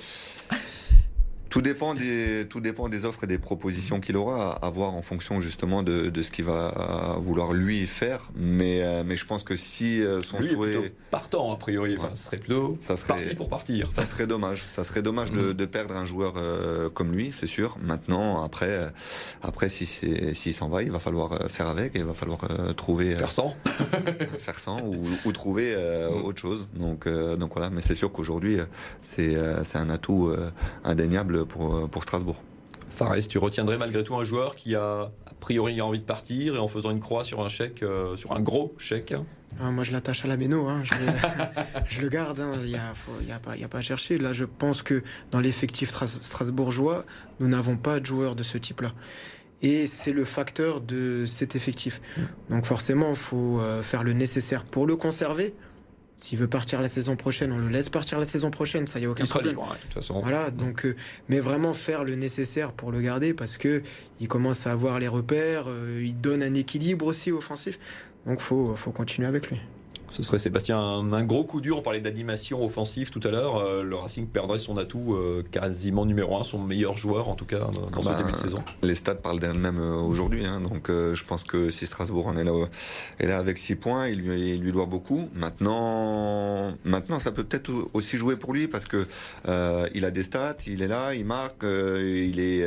Tout 1.56 1.62
dépend 1.62 1.94
des 1.94 2.46
tout 2.50 2.60
dépend 2.60 2.90
des 2.90 3.06
offres 3.06 3.25
et 3.25 3.26
des 3.26 3.38
propositions 3.38 3.98
qu'il 3.98 4.18
aura 4.18 4.52
à 4.52 4.68
voir 4.68 4.94
en 4.94 5.00
fonction 5.00 5.40
justement 5.40 5.82
de, 5.82 6.10
de 6.10 6.22
ce 6.22 6.30
qu'il 6.30 6.44
va 6.44 7.16
vouloir 7.18 7.54
lui 7.54 7.86
faire. 7.86 8.30
Mais 8.36 8.82
euh, 8.82 9.04
mais 9.06 9.16
je 9.16 9.25
pense 9.25 9.42
que 9.42 9.56
si 9.56 10.02
euh, 10.02 10.20
son 10.20 10.38
lui 10.38 10.50
souhait 10.50 10.75
est 10.75 10.92
partant 11.10 11.50
a 11.50 11.56
priori, 11.56 11.96
enfin, 11.98 12.10
ce 12.14 12.25
serait 12.25 12.36
plutôt 12.36 12.76
ça 12.80 12.98
serait 12.98 13.14
parti 13.14 13.34
pour 13.34 13.48
partir. 13.48 13.90
Ça 13.90 14.04
serait 14.04 14.26
dommage. 14.26 14.64
Ça 14.66 14.84
serait 14.84 15.00
dommage 15.00 15.32
de, 15.32 15.52
de 15.52 15.64
perdre 15.64 15.96
un 15.96 16.04
joueur 16.04 16.34
euh, 16.36 16.90
comme 16.90 17.12
lui, 17.12 17.32
c'est 17.32 17.46
sûr. 17.46 17.78
Maintenant, 17.82 18.42
après 18.42 18.92
après 19.42 19.70
si 19.70 19.86
s'il 19.86 20.52
s'en 20.52 20.68
va, 20.68 20.82
il 20.82 20.90
va 20.90 20.98
falloir 20.98 21.48
faire 21.48 21.68
avec 21.68 21.96
et 21.96 22.00
il 22.00 22.04
va 22.04 22.12
falloir 22.12 22.40
trouver 22.76 23.14
faire 23.14 23.32
sans, 23.32 23.56
faire 24.38 24.58
sans 24.58 24.82
ou, 24.82 25.02
ou 25.25 25.32
trouver 25.32 25.75
autre 26.22 26.38
chose. 26.38 26.68
Donc 26.75 27.08
donc 27.08 27.54
voilà. 27.54 27.70
Mais 27.70 27.80
c'est 27.80 27.94
sûr 27.94 28.12
qu'aujourd'hui 28.12 28.58
c'est 29.00 29.34
c'est 29.64 29.78
un 29.78 29.88
atout 29.88 30.30
indéniable 30.84 31.45
pour, 31.46 31.88
pour 31.88 32.02
Strasbourg. 32.02 32.42
Fares, 32.90 33.28
tu 33.28 33.38
retiendrais 33.38 33.76
malgré 33.76 34.02
tout 34.02 34.14
un 34.14 34.24
joueur 34.24 34.54
qui 34.54 34.74
a 34.74 35.10
a 35.26 35.34
priori 35.38 35.80
envie 35.80 35.98
de 35.98 36.04
partir 36.04 36.56
et 36.56 36.58
en 36.58 36.68
faisant 36.68 36.90
une 36.90 37.00
croix 37.00 37.24
sur 37.24 37.44
un 37.44 37.48
chèque, 37.48 37.82
euh, 37.82 38.16
sur 38.16 38.32
un 38.32 38.40
gros 38.40 38.74
chèque 38.78 39.14
ah, 39.60 39.70
Moi 39.70 39.84
je 39.84 39.92
l'attache 39.92 40.24
à 40.24 40.28
la 40.28 40.36
méno, 40.36 40.66
hein. 40.66 40.82
je, 40.84 40.94
le, 40.94 41.12
je, 41.88 42.00
le, 42.00 42.08
garde, 42.08 42.40
hein. 42.40 42.52
il 42.62 42.68
n'y 42.68 42.76
a, 42.76 42.92
a, 43.34 43.38
pas, 43.38 43.52
a, 43.52 43.68
pas 43.68 43.78
à 43.78 43.82
chercher. 43.82 44.16
Là 44.16 44.32
je 44.32 44.44
pense 44.46 44.82
que 44.82 45.02
dans 45.30 45.40
l'effectif 45.40 45.90
strasbourgeois, 45.90 47.04
nous 47.38 47.48
n'avons 47.48 47.76
pas 47.76 48.00
de 48.00 48.06
joueurs 48.06 48.34
de 48.34 48.42
ce 48.42 48.56
type-là. 48.56 48.92
Et 49.62 49.86
c'est 49.86 50.12
le 50.12 50.24
facteur 50.24 50.80
de 50.80 51.24
cet 51.26 51.56
effectif. 51.56 52.00
Mm. 52.16 52.22
Donc 52.54 52.66
forcément, 52.66 53.10
il 53.10 53.16
faut 53.16 53.60
euh, 53.60 53.82
faire 53.82 54.04
le 54.04 54.12
nécessaire 54.14 54.64
pour 54.64 54.86
le 54.86 54.96
conserver, 54.96 55.54
s'il 56.16 56.38
veut 56.38 56.49
partir 56.49 56.80
la 56.80 56.88
saison 56.88 57.16
prochaine, 57.16 57.52
on 57.52 57.58
le 57.58 57.68
laisse 57.68 57.88
partir 57.88 58.18
la 58.18 58.25
saison 58.25 58.50
prochaine, 58.50 58.87
ça 58.87 58.99
y 58.99 59.04
a 59.04 59.11
aucun 59.11 59.25
il 59.25 59.30
problème. 59.30 59.52
Libre, 59.52 59.68
hein, 59.70 59.75
de 59.75 59.82
toute 59.82 59.94
façon. 59.94 60.20
Voilà, 60.20 60.50
donc, 60.50 60.87
euh, 60.87 60.96
mais 61.28 61.40
vraiment 61.40 61.75
faire 61.75 62.04
le 62.04 62.14
nécessaire 62.14 62.73
pour 62.73 62.90
le 62.90 63.00
garder 63.00 63.35
parce 63.35 63.58
que 63.58 63.82
il 64.20 64.28
commence 64.28 64.66
à 64.66 64.73
avoir 64.73 64.99
les 64.99 65.08
repères, 65.08 65.64
euh, 65.68 66.02
il 66.02 66.18
donne 66.18 66.42
un 66.42 66.54
équilibre 66.54 67.06
aussi 67.06 67.32
offensif. 67.32 67.78
Donc 68.26 68.40
faut 68.40 68.75
faut 68.75 68.92
continuer 68.92 69.28
avec 69.28 69.50
lui. 69.50 69.61
Ce 70.08 70.22
serait 70.22 70.38
Sébastien 70.38 70.78
un, 70.78 71.25
gros 71.25 71.44
coup 71.44 71.60
dur. 71.60 71.78
On 71.78 71.82
parlait 71.82 72.00
d'animation 72.00 72.64
offensive 72.64 73.10
tout 73.10 73.20
à 73.25 73.30
l'heure. 73.30 73.56
Euh, 73.56 73.82
le 73.82 73.96
Racing 73.96 74.26
perdrait 74.26 74.58
son 74.58 74.78
atout 74.78 75.14
euh, 75.14 75.42
quasiment 75.50 76.06
numéro 76.06 76.38
un, 76.38 76.44
son 76.44 76.58
meilleur 76.58 76.96
joueur 76.96 77.28
en 77.28 77.34
tout 77.34 77.44
cas 77.44 77.58
dans, 77.92 78.02
ce 78.02 78.08
bah, 78.08 78.14
début 78.16 78.32
de 78.32 78.36
saison. 78.36 78.62
Les 78.82 78.94
stats 78.94 79.16
parlent 79.16 79.40
d'elles-mêmes 79.40 79.78
euh, 79.78 79.94
aujourd'hui. 79.94 80.46
Hein. 80.46 80.60
donc 80.60 80.88
je 80.88 81.25
pense 81.25 81.44
que 81.44 81.70
si 81.70 81.86
Strasbourg 81.86 82.26
en 82.26 82.36
est 82.36 82.44
là, 82.44 82.52
est 83.18 83.26
là 83.26 83.38
avec 83.38 83.58
6 83.58 83.76
points, 83.76 84.08
il 84.08 84.20
lui, 84.20 84.50
il 84.50 84.60
lui, 84.60 84.72
doit 84.72 84.86
beaucoup. 84.86 85.28
Maintenant, 85.34 86.75
maintenant 86.84 87.18
ça 87.18 87.32
peut 87.32 87.44
peut-être 87.44 87.72
aussi 87.92 88.16
jouer 88.16 88.36
pour 88.36 88.52
lui 88.52 88.68
parce 88.68 88.86
que 88.86 89.06
il 89.94 90.04
a 90.04 90.10
des 90.10 90.22
stats, 90.22 90.56
il 90.66 90.82
est 90.82 90.88
là, 90.88 91.14
il 91.14 91.25
marque, 91.25 91.64
il 91.64 92.38
est 92.40 92.66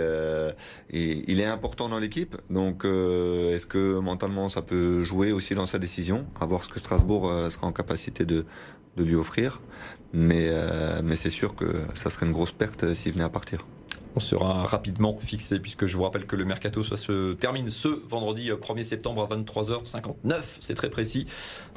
il 0.91 1.39
est 1.39 1.45
important 1.45 1.89
dans 1.89 1.99
l'équipe. 1.99 2.35
Donc 2.49 2.85
est-ce 2.85 3.65
que 3.65 3.99
mentalement 3.99 4.49
ça 4.49 4.61
peut 4.61 5.03
jouer 5.03 5.31
aussi 5.31 5.55
dans 5.55 5.67
sa 5.67 5.79
décision? 5.79 6.25
À 6.39 6.45
voir 6.45 6.63
ce 6.63 6.69
que 6.69 6.79
Strasbourg 6.79 7.28
sera 7.49 7.67
en 7.67 7.71
capacité 7.71 8.25
de, 8.25 8.45
de 8.97 9.03
lui 9.03 9.15
offrir. 9.15 9.61
Mais, 10.13 10.47
euh, 10.49 11.01
mais 11.03 11.15
c'est 11.15 11.29
sûr 11.29 11.55
que 11.55 11.81
ça 11.93 12.09
serait 12.09 12.25
une 12.25 12.31
grosse 12.31 12.51
perte 12.51 12.83
euh, 12.83 12.93
s'il 12.93 13.13
venait 13.13 13.23
à 13.23 13.29
partir 13.29 13.65
on 14.15 14.19
sera 14.19 14.63
rapidement 14.63 15.17
fixé 15.19 15.59
puisque 15.59 15.85
je 15.85 15.95
vous 15.95 16.03
rappelle 16.03 16.25
que 16.25 16.35
le 16.35 16.45
mercato 16.45 16.83
se 16.83 17.33
termine 17.33 17.69
ce 17.69 17.87
vendredi 17.87 18.49
1er 18.49 18.83
septembre 18.83 19.27
à 19.29 19.35
23h59, 19.35 20.41
c'est 20.59 20.73
très 20.73 20.89
précis. 20.89 21.25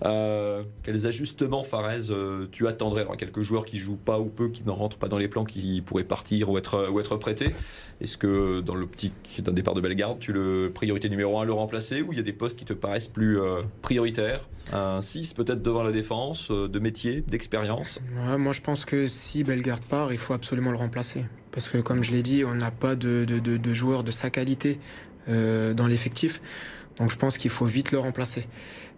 Euh, 0.05 0.62
quels 0.83 1.07
ajustements 1.07 1.62
Farez 1.62 2.11
euh, 2.11 2.47
tu 2.51 2.67
attendrais? 2.67 3.03
Alors 3.03 3.17
quelques 3.17 3.43
joueurs 3.43 3.65
qui 3.65 3.79
jouent 3.79 3.97
pas 3.97 4.19
ou 4.19 4.27
peu, 4.27 4.49
qui 4.49 4.65
ne 4.65 4.71
rentrent 4.71 4.97
pas 4.97 5.09
dans 5.09 5.19
les 5.19 5.29
plans, 5.29 5.45
qui 5.45 5.83
pourraient 5.83 6.05
partir 6.05 6.49
ou 6.51 6.59
être 6.59 7.17
prêtés. 7.17 7.53
Est-ce 8.01 8.17
que 8.17 8.61
dans 8.61 8.75
l'optique 8.75 9.43
d'un 9.43 9.53
départ 9.53 9.75
de 9.75 9.81
Bellegarde, 9.81 10.19
tu 10.19 10.33
le 10.33 10.71
priorité 10.75 11.09
numéro 11.09 11.39
1 11.39 11.45
le 11.45 11.53
remplacer 11.53 12.03
ou 12.03 12.12
il 12.12 12.17
y 12.17 12.21
a 12.21 12.25
des 12.25 12.33
postes 12.33 12.59
qui 12.59 12.65
te 12.65 12.73
paraissent 12.73 13.09
plus 13.09 13.41
euh, 13.41 13.62
prioritaires? 13.83 14.49
Un 14.73 15.03
6 15.03 15.35
peut-être 15.35 15.62
devant 15.62 15.83
la 15.83 15.93
défense, 15.93 16.51
de 16.51 16.79
métier, 16.79 17.21
d'expérience? 17.21 18.01
moi 18.39 18.53
je 18.53 18.61
pense 18.61 18.85
que 18.85 19.07
si 19.07 19.45
Bellegarde 19.45 19.85
part, 19.85 20.12
il 20.12 20.19
faut 20.19 20.35
absolument 20.35 20.71
le 20.71 20.77
remplacer 20.79 21.25
parce 21.53 21.69
que 21.69 21.79
comme 21.79 22.03
je 22.03 22.11
l'ai 22.11 22.23
dit, 22.23 22.45
on 22.45 22.55
n'a 22.55 22.71
pas 22.71 22.97
de, 22.97 23.25
de, 23.25 23.38
de, 23.38 23.75
joueurs 23.75 24.03
de 24.03 24.11
sa 24.11 24.31
qualité 24.31 24.81
euh, 25.29 25.75
dans 25.75 25.87
l'effectif. 25.87 26.41
Donc 26.97 27.11
je 27.11 27.17
pense 27.17 27.38
qu'il 27.38 27.51
faut 27.51 27.67
vite 27.67 27.93
le 27.93 27.99
remplacer. 27.99 28.47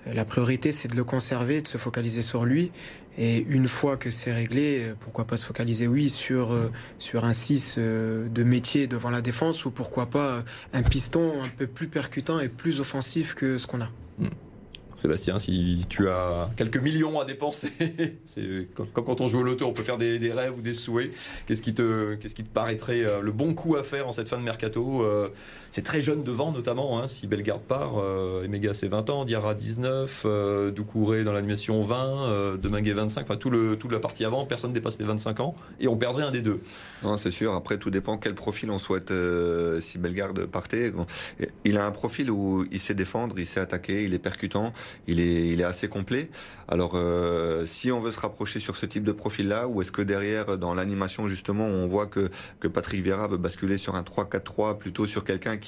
La 0.07 0.25
priorité, 0.25 0.71
c'est 0.71 0.89
de 0.89 0.97
le 0.97 1.05
conserver, 1.05 1.63
de 1.63 1.69
se 1.69 1.79
focaliser 1.79 2.23
sur 2.23 2.45
lui. 2.45 2.73
Et 3.17 3.39
une 3.49 3.69
fois 3.69 3.97
que 3.97 4.11
c'est 4.11 4.33
réglé, 4.33 4.93
pourquoi 5.01 5.25
pas 5.25 5.37
se 5.37 5.47
focaliser, 5.47 5.87
oui, 5.87 6.11
sur, 6.11 6.53
euh, 6.53 6.71
sur 6.99 7.25
un 7.25 7.33
6 7.33 7.77
euh, 7.79 8.29
de 8.29 8.43
métier 8.43 8.87
devant 8.87 9.11
la 9.11 9.23
défense 9.23 9.65
ou 9.65 9.71
pourquoi 9.71 10.07
pas 10.07 10.45
un 10.73 10.83
piston 10.83 11.33
un 11.43 11.49
peu 11.49 11.67
plus 11.67 11.87
percutant 11.89 12.41
et 12.41 12.49
plus 12.49 12.81
offensif 12.81 13.35
que 13.35 13.57
ce 13.57 13.67
qu'on 13.67 13.81
a. 13.81 13.91
Hmm. 14.19 14.29
Sébastien, 14.97 15.39
si 15.39 15.85
tu 15.89 16.09
as 16.09 16.51
quelques 16.57 16.79
millions 16.79 17.21
à 17.21 17.25
dépenser, 17.25 17.71
quand, 18.75 18.87
quand 18.93 19.21
on 19.21 19.27
joue 19.27 19.41
au 19.41 19.43
loto, 19.43 19.67
on 19.67 19.73
peut 19.73 19.83
faire 19.83 19.99
des, 19.99 20.33
rêves 20.33 20.59
ou 20.59 20.63
des 20.63 20.75
souhaits. 20.75 21.11
Qu'est-ce 21.47 21.63
qui 21.63 21.75
te, 21.75 22.15
qu'est-ce 22.15 22.35
qui 22.35 22.45
te 22.45 22.53
paraîtrait 22.53 23.05
euh, 23.05 23.21
le 23.21 23.33
bon 23.33 23.55
coup 23.55 23.77
à 23.77 23.83
faire 23.83 24.09
en 24.09 24.13
cette 24.13 24.29
fin 24.29 24.39
de 24.39 24.43
mercato 24.43 25.05
euh, 25.05 25.29
C'est 25.75 25.83
très 25.83 25.99
jeune 25.99 26.23
devant, 26.23 26.53
notamment. 26.53 27.01
Hein, 27.01 27.09
si 27.09 27.27
Bellegarde 27.27 27.63
part, 27.63 27.95
euh, 27.99 28.45
Emega 28.45 28.75
c'est 28.75 28.87
20 28.87 29.11
ans, 29.11 29.25
Diarra 29.25 29.55
19, 29.55 30.23
euh, 30.25 30.71
Doucouré 30.71 31.25
dans 31.25 31.33
l'animation 31.33 31.83
20, 31.83 32.29
euh, 32.29 32.57
Deminguet 32.57 32.93
25. 32.93 33.23
Enfin, 33.23 33.35
tout 33.35 33.51
le, 33.51 33.75
toute 33.75 33.91
la 33.91 33.99
partie 33.99 34.25
avant, 34.25 34.45
personne 34.47 34.73
dépasse 34.73 35.01
les 35.01 35.05
25 35.05 35.41
ans 35.41 35.57
et 35.81 35.89
on 35.89 35.97
perdrait 35.97 36.23
un 36.23 36.31
des 36.31 36.43
deux. 36.43 36.61
Non, 37.03 37.17
c'est 37.17 37.33
sûr. 37.33 37.55
Après, 37.55 37.77
tout 37.77 37.91
dépend 37.91 38.19
quel 38.19 38.37
profil 38.37 38.71
on 38.71 38.79
souhaite. 38.79 39.13
si 39.81 39.99
Bellegarde 39.99 40.47
partait, 40.47 40.93
il 41.65 41.77
a 41.77 41.85
un 41.85 41.91
profil 41.91 42.31
où 42.31 42.65
il 42.71 42.79
sait 42.79 42.95
défendre, 42.95 43.37
il 43.41 43.47
sait 43.47 43.59
attaquer, 43.59 44.05
il 44.05 44.15
est 44.15 44.21
percutant 44.21 44.73
il 45.09 45.19
est, 45.19 45.49
il 45.49 45.61
est 45.61 45.65
assez 45.65 45.89
complet. 45.89 46.31
Alors, 46.69 46.93
euh, 46.95 47.67
si 47.67 47.93
on 47.93 48.01
veut 48.01 48.11
se 48.11 48.21
rapprocher 48.21 48.61
sur 48.61 48.77
ce 48.77 48.87
type 48.87 49.05
de 49.05 49.13
profil-là, 49.13 49.69
ou 49.69 49.83
est-ce 49.83 49.93
que 49.93 50.03
derrière, 50.03 50.57
dans 50.57 50.75
l'animation, 50.75 51.29
justement, 51.29 51.67
on 51.67 51.87
voit 51.87 52.07
que, 52.07 52.31
que 52.61 52.69
Patrick 52.69 53.03
Vieira 53.03 53.29
veut 53.29 53.37
basculer 53.37 53.77
sur 53.77 53.95
un 53.97 54.03
3-4-3, 54.03 54.79
plutôt 54.79 55.07
sur 55.07 55.25
quelqu'un 55.25 55.57
qui, 55.57 55.64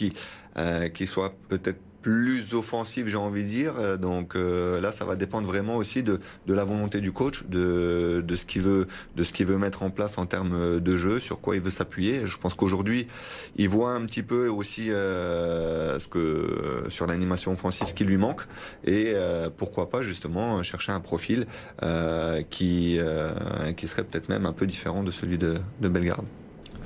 euh, 0.59 0.88
qui 0.88 1.06
soit 1.06 1.35
peut-être 1.48 1.80
plus 2.00 2.54
offensif, 2.54 3.09
j'ai 3.09 3.16
envie 3.16 3.42
de 3.42 3.48
dire. 3.48 3.74
Euh, 3.78 3.96
donc 3.96 4.37
euh, 4.37 4.80
là, 4.80 4.90
ça 4.90 5.04
va 5.04 5.16
dépendre 5.16 5.46
vraiment 5.46 5.74
aussi 5.74 6.02
de, 6.02 6.20
de 6.46 6.54
la 6.54 6.64
volonté 6.64 7.00
du 7.00 7.12
coach, 7.12 7.44
de, 7.48 8.24
de 8.26 8.37
ce 8.37 8.46
qu'il 8.46 8.62
veut, 8.62 8.87
veut 9.16 9.59
mettre 9.59 9.82
en 9.82 9.90
place 9.90 10.16
en 10.16 10.24
termes 10.24 10.80
de 10.80 10.96
jeu, 10.96 11.18
sur 11.18 11.40
quoi 11.40 11.56
il 11.56 11.62
veut 11.62 11.70
s'appuyer. 11.70 12.26
Je 12.26 12.38
pense 12.38 12.54
qu'aujourd'hui, 12.54 13.09
il 13.56 13.68
voit 13.68 13.90
un 13.90 14.06
petit 14.06 14.22
peu 14.22 14.48
aussi 14.48 14.87
ce 14.87 16.09
que 16.09 16.85
sur 16.88 17.06
l'animation 17.06 17.52
offensive 17.52 17.88
ce 17.88 17.94
qui 17.94 18.04
lui 18.04 18.16
manque 18.16 18.42
et 18.85 19.14
pourquoi 19.56 19.90
pas 19.90 20.00
justement 20.00 20.62
chercher 20.62 20.92
un 20.92 21.00
profil 21.00 21.46
qui 22.50 22.98
qui 23.76 23.88
serait 23.88 24.04
peut-être 24.04 24.28
même 24.28 24.46
un 24.46 24.52
peu 24.52 24.66
différent 24.66 25.02
de 25.02 25.11
celui 25.11 25.38
de, 25.38 25.56
de 25.80 25.88
Bellegarde. 25.88 26.26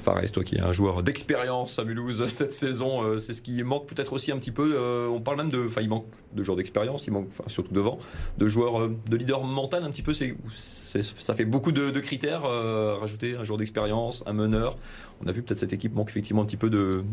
Fares, 0.00 0.32
toi 0.32 0.42
qui 0.42 0.56
es 0.56 0.60
un 0.60 0.72
joueur 0.72 1.02
d'expérience 1.02 1.78
à 1.78 1.84
Mulhouse 1.84 2.26
cette 2.28 2.52
saison, 2.52 3.02
euh, 3.02 3.18
c'est 3.18 3.32
ce 3.32 3.42
qui 3.42 3.62
manque 3.62 3.86
peut-être 3.86 4.12
aussi 4.12 4.32
un 4.32 4.38
petit 4.38 4.50
peu. 4.50 4.72
Euh, 4.74 5.08
on 5.08 5.20
parle 5.20 5.36
même 5.36 5.50
de, 5.50 5.66
enfin, 5.66 5.82
il 5.82 5.88
manque 5.88 6.06
de 6.32 6.42
joueurs 6.42 6.56
d'expérience, 6.56 7.06
il 7.06 7.12
manque, 7.12 7.28
surtout 7.46 7.72
devant, 7.72 7.98
de 8.38 8.48
joueurs 8.48 8.80
euh, 8.80 8.96
de 9.08 9.16
leader 9.16 9.44
mental 9.44 9.84
un 9.84 9.90
petit 9.90 10.02
peu. 10.02 10.12
C'est, 10.12 10.34
ça 10.50 11.34
fait 11.34 11.44
beaucoup 11.44 11.72
de, 11.72 11.90
critères. 12.00 12.42
rajouter 12.42 13.36
un 13.36 13.44
joueur 13.44 13.58
d'expérience, 13.58 14.24
un 14.26 14.32
meneur. 14.32 14.76
On 15.22 15.26
a 15.28 15.32
vu 15.32 15.42
peut-être 15.42 15.58
cette 15.58 15.72
équipe 15.72 15.94
manque 15.94 16.10
effectivement 16.10 16.42
un 16.42 16.46
petit 16.46 16.56
peu 16.56 16.70
de, 16.70 17.04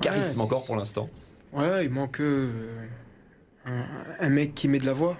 charisme 0.00 0.40
encore 0.40 0.64
pour 0.64 0.76
l'instant. 0.76 1.08
Ouais, 1.52 1.84
il 1.84 1.90
manque 1.90 2.20
un, 3.66 4.28
mec 4.28 4.54
qui 4.54 4.68
met 4.68 4.78
de 4.78 4.86
la 4.86 4.94
voix, 4.94 5.18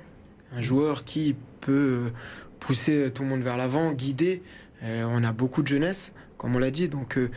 un 0.57 0.63
joueur 0.63 1.05
qui 1.05 1.37
peut 1.61 2.11
pousser 2.59 3.11
tout 3.13 3.23
le 3.23 3.29
monde 3.29 3.43
vers 3.43 3.57
l'avant, 3.57 3.93
guider. 3.93 4.43
on 4.83 5.23
a 5.23 5.33
beaucoup 5.33 5.63
de 5.63 5.69
jeunesse 5.69 6.13
comme 6.43 6.57
on 6.57 6.59
l'a 6.59 6.71
dit. 6.71 6.89
Donc 6.89 7.17
euh, 7.17 7.31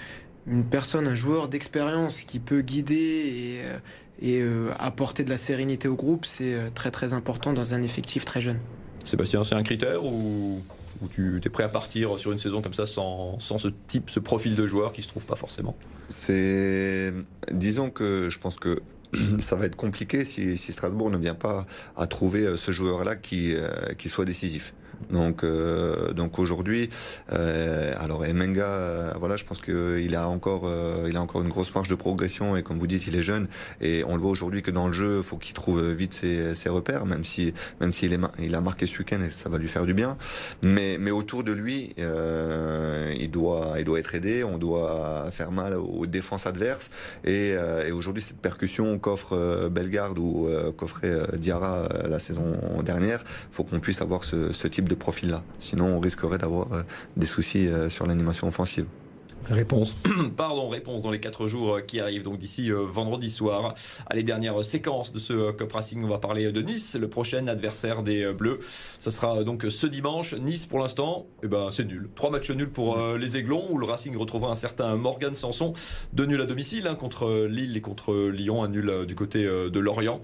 une 0.47 0.65
personne, 0.65 1.07
un 1.07 1.15
joueur 1.15 1.47
d'expérience 1.47 2.21
qui 2.21 2.39
peut 2.39 2.61
guider 2.61 2.95
et, 2.95 3.61
euh, 3.63 3.77
et 4.19 4.41
euh, 4.41 4.71
apporter 4.77 5.23
de 5.23 5.29
la 5.29 5.37
sérénité 5.37 5.87
au 5.87 5.95
groupe, 5.95 6.25
c'est 6.25 6.73
très 6.73 6.91
très 6.91 7.13
important 7.13 7.53
dans 7.53 7.73
un 7.73 7.83
effectif 7.83 8.25
très 8.25 8.41
jeune. 8.41 8.59
Sébastien, 9.05 9.43
c'est 9.43 9.55
un 9.55 9.63
critère 9.63 10.03
ou, 10.03 10.61
tu 11.11 11.39
es 11.43 11.49
prêt 11.49 11.63
à 11.63 11.69
partir 11.69 12.17
sur 12.17 12.31
une 12.31 12.39
saison 12.39 12.61
comme 12.61 12.73
ça 12.73 12.87
sans, 12.87 13.39
sans 13.39 13.59
ce 13.59 13.67
type, 13.87 14.09
ce 14.09 14.19
profil 14.19 14.55
de 14.55 14.65
joueur 14.65 14.93
qui 14.93 15.03
se 15.03 15.09
trouve 15.09 15.25
pas 15.25 15.35
forcément? 15.35 15.75
C'est, 16.09 17.13
disons 17.51 17.91
que 17.91 18.29
je 18.29 18.39
pense 18.39 18.55
que 18.55 18.81
ça 19.39 19.55
va 19.55 19.65
être 19.65 19.75
compliqué 19.75 20.25
si, 20.25 20.57
si, 20.57 20.73
Strasbourg 20.73 21.11
ne 21.11 21.17
vient 21.17 21.35
pas 21.35 21.67
à 21.95 22.07
trouver 22.07 22.57
ce 22.57 22.71
joueur-là 22.71 23.15
qui, 23.15 23.53
qui 23.99 24.09
soit 24.09 24.25
décisif. 24.25 24.73
Donc, 25.09 25.43
euh, 25.43 26.13
donc 26.13 26.39
aujourd'hui, 26.39 26.89
euh, 27.31 27.93
alors 27.97 28.25
Emenga, 28.25 28.65
euh, 28.65 29.13
voilà, 29.19 29.35
je 29.35 29.45
pense 29.45 29.59
qu'il 29.61 30.15
a 30.15 30.27
encore, 30.27 30.63
euh, 30.65 31.07
il 31.09 31.17
a 31.17 31.21
encore 31.21 31.41
une 31.41 31.49
grosse 31.49 31.73
marge 31.73 31.89
de 31.89 31.95
progression 31.95 32.55
et 32.55 32.63
comme 32.63 32.79
vous 32.79 32.87
dites, 32.87 33.07
il 33.07 33.15
est 33.15 33.21
jeune 33.21 33.47
et 33.81 34.03
on 34.05 34.15
le 34.15 34.21
voit 34.21 34.31
aujourd'hui 34.31 34.61
que 34.61 34.71
dans 34.71 34.87
le 34.87 34.93
jeu, 34.93 35.21
faut 35.21 35.37
qu'il 35.37 35.53
trouve 35.53 35.91
vite 35.91 36.13
ses, 36.13 36.55
ses, 36.55 36.69
repères, 36.69 37.05
même 37.05 37.23
si, 37.23 37.53
même 37.81 37.93
s'il 37.93 38.13
est, 38.13 38.19
il 38.39 38.55
a 38.55 38.61
marqué 38.61 38.85
ce 38.85 38.97
week-end 38.99 39.21
et 39.21 39.29
ça 39.29 39.49
va 39.49 39.57
lui 39.57 39.67
faire 39.67 39.85
du 39.85 39.93
bien. 39.93 40.17
Mais, 40.61 40.97
mais 40.99 41.11
autour 41.11 41.43
de 41.43 41.51
lui, 41.51 41.93
euh, 41.99 43.13
il 43.17 43.31
doit, 43.31 43.75
il 43.77 43.85
doit 43.85 43.99
être 43.99 44.15
aidé. 44.15 44.43
On 44.43 44.57
doit 44.57 45.29
faire 45.31 45.51
mal 45.51 45.73
aux 45.75 46.05
défenses 46.05 46.47
adverses 46.47 46.89
et, 47.23 47.49
et 47.87 47.91
aujourd'hui, 47.91 48.23
cette 48.23 48.37
percussion 48.37 48.97
qu'offre 48.99 49.69
Bellegarde 49.69 50.17
ou 50.19 50.47
qu'offrait 50.77 51.19
Diarra 51.37 51.87
la 52.07 52.19
saison 52.19 52.53
dernière, 52.83 53.23
faut 53.51 53.63
qu'on 53.63 53.79
puisse 53.79 54.01
avoir 54.01 54.23
ce, 54.23 54.51
ce 54.51 54.67
type 54.67 54.84
de 54.87 54.95
profil-là. 54.95 55.43
Sinon, 55.59 55.97
on 55.97 55.99
risquerait 55.99 56.37
d'avoir 56.37 56.71
euh, 56.73 56.83
des 57.17 57.25
soucis 57.25 57.67
euh, 57.67 57.89
sur 57.89 58.05
l'animation 58.05 58.47
offensive. 58.47 58.85
Réponse, 59.47 59.95
pardon, 60.37 60.67
réponse 60.67 61.03
dans 61.03 61.11
les 61.11 61.19
quatre 61.19 61.47
jours 61.47 61.75
euh, 61.75 61.81
qui 61.81 61.99
arrivent, 61.99 62.23
donc 62.23 62.39
d'ici 62.39 62.71
vendredi 62.71 63.29
soir. 63.29 63.75
À 64.09 64.15
les 64.15 64.23
dernières 64.23 64.63
séquences 64.63 65.13
de 65.13 65.19
ce 65.19 65.51
Cup 65.51 65.71
Racing, 65.71 66.03
on 66.03 66.07
va 66.07 66.17
parler 66.17 66.51
de 66.51 66.61
Nice, 66.61 66.95
le 66.95 67.07
prochain 67.07 67.47
adversaire 67.47 68.01
des 68.01 68.33
Bleus. 68.33 68.59
Ça 68.99 69.11
sera 69.11 69.43
donc 69.43 69.65
ce 69.69 69.85
dimanche. 69.85 70.33
Nice, 70.33 70.65
pour 70.65 70.79
l'instant, 70.79 71.27
eh 71.43 71.47
ben, 71.47 71.69
c'est 71.71 71.85
nul. 71.85 72.09
Trois 72.15 72.31
matchs 72.31 72.49
nuls 72.49 72.71
pour 72.71 72.97
les 73.17 73.37
Aiglons, 73.37 73.67
où 73.69 73.77
le 73.77 73.85
Racing 73.85 74.17
retrouvera 74.17 74.51
un 74.51 74.55
certain 74.55 74.95
Morgan 74.95 75.35
Sanson, 75.35 75.73
de 76.13 76.25
nul 76.25 76.41
à 76.41 76.45
domicile, 76.45 76.87
hein, 76.87 76.95
contre 76.95 77.45
Lille 77.47 77.77
et 77.77 77.81
contre 77.81 78.29
Lyon, 78.29 78.63
un 78.63 78.69
nul 78.69 79.05
du 79.05 79.13
côté 79.13 79.43
de 79.43 79.79
Lorient 79.79 80.21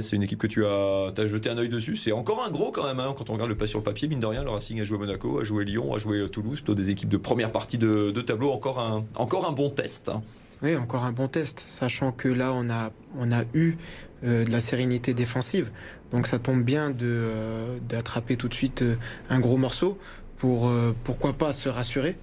c'est 0.00 0.16
une 0.16 0.22
équipe 0.22 0.38
que 0.38 0.46
tu 0.46 0.64
as, 0.64 1.26
jeté 1.26 1.50
un 1.50 1.58
œil 1.58 1.68
dessus. 1.68 1.96
C'est 1.96 2.12
encore 2.12 2.44
un 2.44 2.50
gros 2.50 2.70
quand 2.70 2.86
même, 2.86 3.00
hein, 3.00 3.14
quand 3.16 3.30
on 3.30 3.34
regarde 3.34 3.50
le 3.50 3.56
pas 3.56 3.66
sur 3.66 3.78
le 3.78 3.84
papier. 3.84 4.08
Mine 4.08 4.20
de 4.20 4.26
rien, 4.26 4.42
le 4.42 4.50
Racing 4.50 4.80
a 4.80 4.84
joué 4.84 4.98
Monaco, 4.98 5.40
a 5.40 5.44
joué 5.44 5.64
Lyon, 5.64 5.94
a 5.94 5.98
joué 5.98 6.28
Toulouse, 6.28 6.60
plutôt 6.60 6.74
des 6.74 6.90
équipes 6.90 7.08
de 7.08 7.16
première 7.16 7.52
partie 7.52 7.78
de, 7.78 8.10
tableau. 8.20 8.50
Encore 8.50 8.80
un, 8.80 9.04
encore 9.14 9.48
un 9.48 9.52
bon 9.52 9.70
test. 9.70 10.08
Hein. 10.08 10.22
Oui, 10.62 10.76
encore 10.76 11.04
un 11.04 11.12
bon 11.12 11.26
test, 11.26 11.62
sachant 11.64 12.12
que 12.12 12.28
là, 12.28 12.52
on 12.52 12.68
a, 12.70 12.90
eu 13.54 13.76
euh, 14.24 14.44
de 14.44 14.50
la 14.50 14.60
sérénité 14.60 15.14
défensive. 15.14 15.70
Donc 16.12 16.26
ça 16.26 16.38
tombe 16.38 16.62
bien 16.62 16.94
euh, 17.02 17.78
d'attraper 17.88 18.36
tout 18.36 18.48
de 18.48 18.54
suite 18.54 18.82
euh, 18.82 18.96
un 19.30 19.40
gros 19.40 19.56
morceau 19.56 19.98
pour, 20.36 20.72
pourquoi 21.04 21.34
pas, 21.34 21.52
se 21.52 21.68
rassurer, 21.68 22.16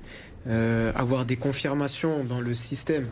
avoir 0.96 1.26
des 1.26 1.36
confirmations 1.36 2.24
dans 2.24 2.42
le 2.42 2.56
système 2.56 3.06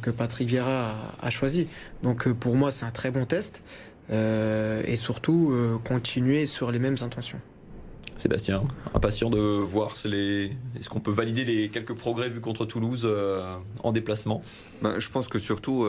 que 0.00 0.10
Patrick 0.10 0.48
Vieira 0.48 0.96
a, 1.20 1.30
choisi. 1.30 1.68
Donc 2.02 2.26
euh, 2.26 2.34
pour 2.34 2.54
moi, 2.56 2.70
c'est 2.70 2.84
un 2.84 2.90
très 2.90 3.10
bon 3.10 3.24
test. 3.24 3.62
Euh, 4.10 4.82
et 4.86 4.96
surtout, 4.96 5.54
continuer 5.84 6.44
sur 6.44 6.70
les 6.70 6.78
mêmes 6.78 6.96
intentions. 7.00 7.40
Sébastien, 8.16 8.62
impatient 8.94 9.30
de 9.30 9.38
voir 9.38 9.92
est 10.04 10.50
ce 10.80 10.88
qu'on 10.88 11.00
peut 11.00 11.10
valider 11.10 11.44
les 11.44 11.68
quelques 11.70 11.96
progrès 11.96 12.28
vus 12.28 12.40
contre 12.40 12.66
Toulouse 12.66 13.08
en 13.82 13.92
déplacement? 13.92 14.42
Ben, 14.82 14.98
Je 14.98 15.08
pense 15.08 15.28
que 15.28 15.38
surtout 15.38 15.86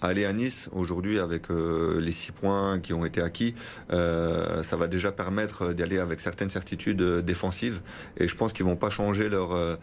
aller 0.00 0.24
à 0.24 0.32
Nice 0.32 0.70
aujourd'hui 0.72 1.18
avec 1.18 1.48
les 1.50 2.12
six 2.12 2.32
points 2.32 2.80
qui 2.80 2.94
ont 2.94 3.04
été 3.04 3.20
acquis, 3.20 3.54
ça 3.90 4.76
va 4.76 4.86
déjà 4.86 5.12
permettre 5.12 5.74
d'y 5.74 5.82
aller 5.82 5.98
avec 5.98 6.20
certaines 6.20 6.50
certitudes 6.50 7.02
défensives 7.02 7.80
et 8.16 8.28
je 8.28 8.34
pense 8.34 8.52
qu'ils 8.52 8.64
vont 8.64 8.76
pas 8.76 8.90
changer 8.90 9.28
leur 9.28 9.78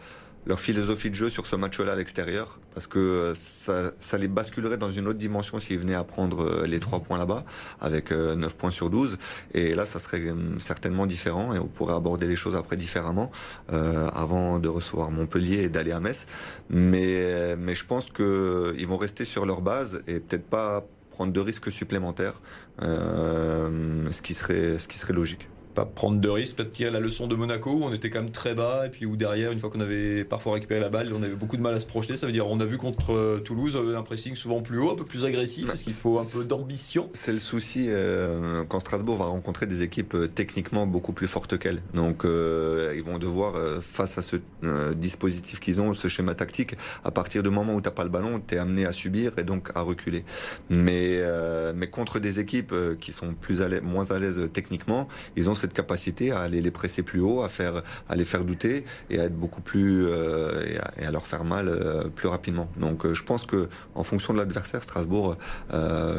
leur 0.46 0.60
philosophie 0.60 1.10
de 1.10 1.14
jeu 1.14 1.30
sur 1.30 1.46
ce 1.46 1.56
match-là 1.56 1.92
à 1.92 1.96
l'extérieur, 1.96 2.58
parce 2.74 2.86
que 2.86 2.98
euh, 2.98 3.34
ça, 3.34 3.92
ça, 3.98 4.18
les 4.18 4.28
basculerait 4.28 4.76
dans 4.76 4.90
une 4.90 5.08
autre 5.08 5.18
dimension 5.18 5.60
s'ils 5.60 5.78
venaient 5.78 5.94
à 5.94 6.04
prendre 6.04 6.44
euh, 6.44 6.66
les 6.66 6.80
trois 6.80 7.00
points 7.00 7.18
là-bas, 7.18 7.44
avec 7.80 8.10
9 8.10 8.16
euh, 8.18 8.48
points 8.56 8.70
sur 8.70 8.90
12. 8.90 9.18
Et 9.54 9.74
là, 9.74 9.86
ça 9.86 9.98
serait 9.98 10.22
certainement 10.58 11.06
différent, 11.06 11.54
et 11.54 11.58
on 11.58 11.66
pourrait 11.66 11.94
aborder 11.94 12.26
les 12.26 12.36
choses 12.36 12.56
après 12.56 12.76
différemment, 12.76 13.30
euh, 13.72 14.08
avant 14.12 14.58
de 14.58 14.68
recevoir 14.68 15.10
Montpellier 15.10 15.62
et 15.62 15.68
d'aller 15.68 15.92
à 15.92 16.00
Metz. 16.00 16.26
Mais, 16.70 17.56
mais 17.56 17.74
je 17.74 17.84
pense 17.86 18.10
qu'ils 18.10 18.86
vont 18.86 18.96
rester 18.96 19.24
sur 19.24 19.46
leur 19.46 19.60
base, 19.60 20.02
et 20.06 20.20
peut-être 20.20 20.46
pas 20.46 20.84
prendre 21.14 21.32
de 21.32 21.40
risques 21.40 21.70
supplémentaires, 21.70 22.40
euh, 22.82 24.10
ce, 24.10 24.20
qui 24.20 24.34
serait, 24.34 24.78
ce 24.78 24.88
qui 24.88 24.98
serait 24.98 25.12
logique 25.12 25.48
pas 25.74 25.84
prendre 25.84 26.20
de 26.20 26.28
risques, 26.28 26.56
peut-être 26.56 26.72
tirer 26.72 26.90
la 26.90 27.00
leçon 27.00 27.26
de 27.26 27.34
Monaco, 27.34 27.72
où 27.72 27.84
on 27.84 27.92
était 27.92 28.10
quand 28.10 28.22
même 28.22 28.30
très 28.30 28.54
bas, 28.54 28.86
et 28.86 28.90
puis 28.90 29.06
où 29.06 29.16
derrière, 29.16 29.52
une 29.52 29.58
fois 29.58 29.70
qu'on 29.70 29.80
avait 29.80 30.24
parfois 30.24 30.54
récupéré 30.54 30.80
la 30.80 30.88
balle, 30.88 31.12
on 31.12 31.22
avait 31.22 31.34
beaucoup 31.34 31.56
de 31.56 31.62
mal 31.62 31.74
à 31.74 31.80
se 31.80 31.86
projeter. 31.86 32.16
Ça 32.16 32.26
veut 32.26 32.32
dire, 32.32 32.46
on 32.46 32.60
a 32.60 32.64
vu 32.64 32.78
contre 32.78 33.12
euh, 33.12 33.40
Toulouse 33.40 33.76
euh, 33.76 33.98
un 33.98 34.02
pressing 34.02 34.36
souvent 34.36 34.62
plus 34.62 34.78
haut, 34.78 34.92
un 34.92 34.94
peu 34.94 35.04
plus 35.04 35.24
agressif, 35.24 35.66
parce 35.66 35.82
qu'il 35.82 35.92
faut 35.92 36.18
un 36.18 36.24
peu 36.24 36.44
d'ambition? 36.44 37.10
C'est 37.12 37.32
le 37.32 37.38
souci 37.38 37.86
euh, 37.88 38.64
quand 38.68 38.80
Strasbourg 38.80 39.16
va 39.16 39.26
rencontrer 39.26 39.66
des 39.66 39.82
équipes 39.82 40.16
techniquement 40.34 40.86
beaucoup 40.86 41.12
plus 41.12 41.26
fortes 41.26 41.58
qu'elles. 41.58 41.82
Donc, 41.92 42.24
ils 42.24 43.02
vont 43.02 43.18
devoir, 43.18 43.54
face 43.82 44.18
à 44.18 44.22
ce 44.22 44.36
dispositif 44.94 45.60
qu'ils 45.60 45.80
ont, 45.80 45.94
ce 45.94 46.08
schéma 46.08 46.34
tactique, 46.34 46.76
à 47.04 47.10
partir 47.10 47.42
du 47.42 47.50
moment 47.50 47.74
où 47.74 47.80
tu 47.80 47.88
n'as 47.88 47.94
pas 47.94 48.04
le 48.04 48.10
ballon, 48.10 48.40
tu 48.46 48.54
es 48.54 48.58
amené 48.58 48.86
à 48.86 48.92
subir 48.92 49.32
et 49.38 49.42
donc 49.42 49.70
à 49.74 49.80
reculer. 49.80 50.24
Mais, 50.70 51.22
mais 51.74 51.88
contre 51.88 52.18
des 52.18 52.40
équipes 52.40 52.74
qui 53.00 53.12
sont 53.12 53.34
plus 53.34 53.62
à 53.62 53.68
moins 53.80 54.10
à 54.10 54.18
l'aise 54.18 54.48
techniquement, 54.52 55.08
ils 55.36 55.48
ont 55.48 55.54
cette 55.64 55.72
capacité 55.72 56.30
à 56.30 56.40
aller 56.40 56.60
les 56.60 56.70
presser 56.70 57.02
plus 57.02 57.20
haut, 57.20 57.40
à 57.40 57.48
faire, 57.48 57.82
à 58.10 58.16
les 58.16 58.24
faire 58.24 58.44
douter 58.44 58.84
et 59.08 59.18
à 59.18 59.24
être 59.24 59.36
beaucoup 59.36 59.62
plus 59.62 60.04
euh, 60.06 60.62
et, 60.98 61.02
à, 61.06 61.10
leur 61.10 61.26
faire 61.26 61.42
mal 61.42 61.68
euh, 61.68 62.04
plus 62.14 62.28
rapidement. 62.28 62.68
Donc 62.76 63.06
euh, 63.06 63.14
je 63.14 63.24
pense 63.24 63.46
que 63.46 63.70
en 63.94 64.02
fonction 64.02 64.34
de 64.34 64.38
l'adversaire, 64.38 64.82
Strasbourg 64.82 65.36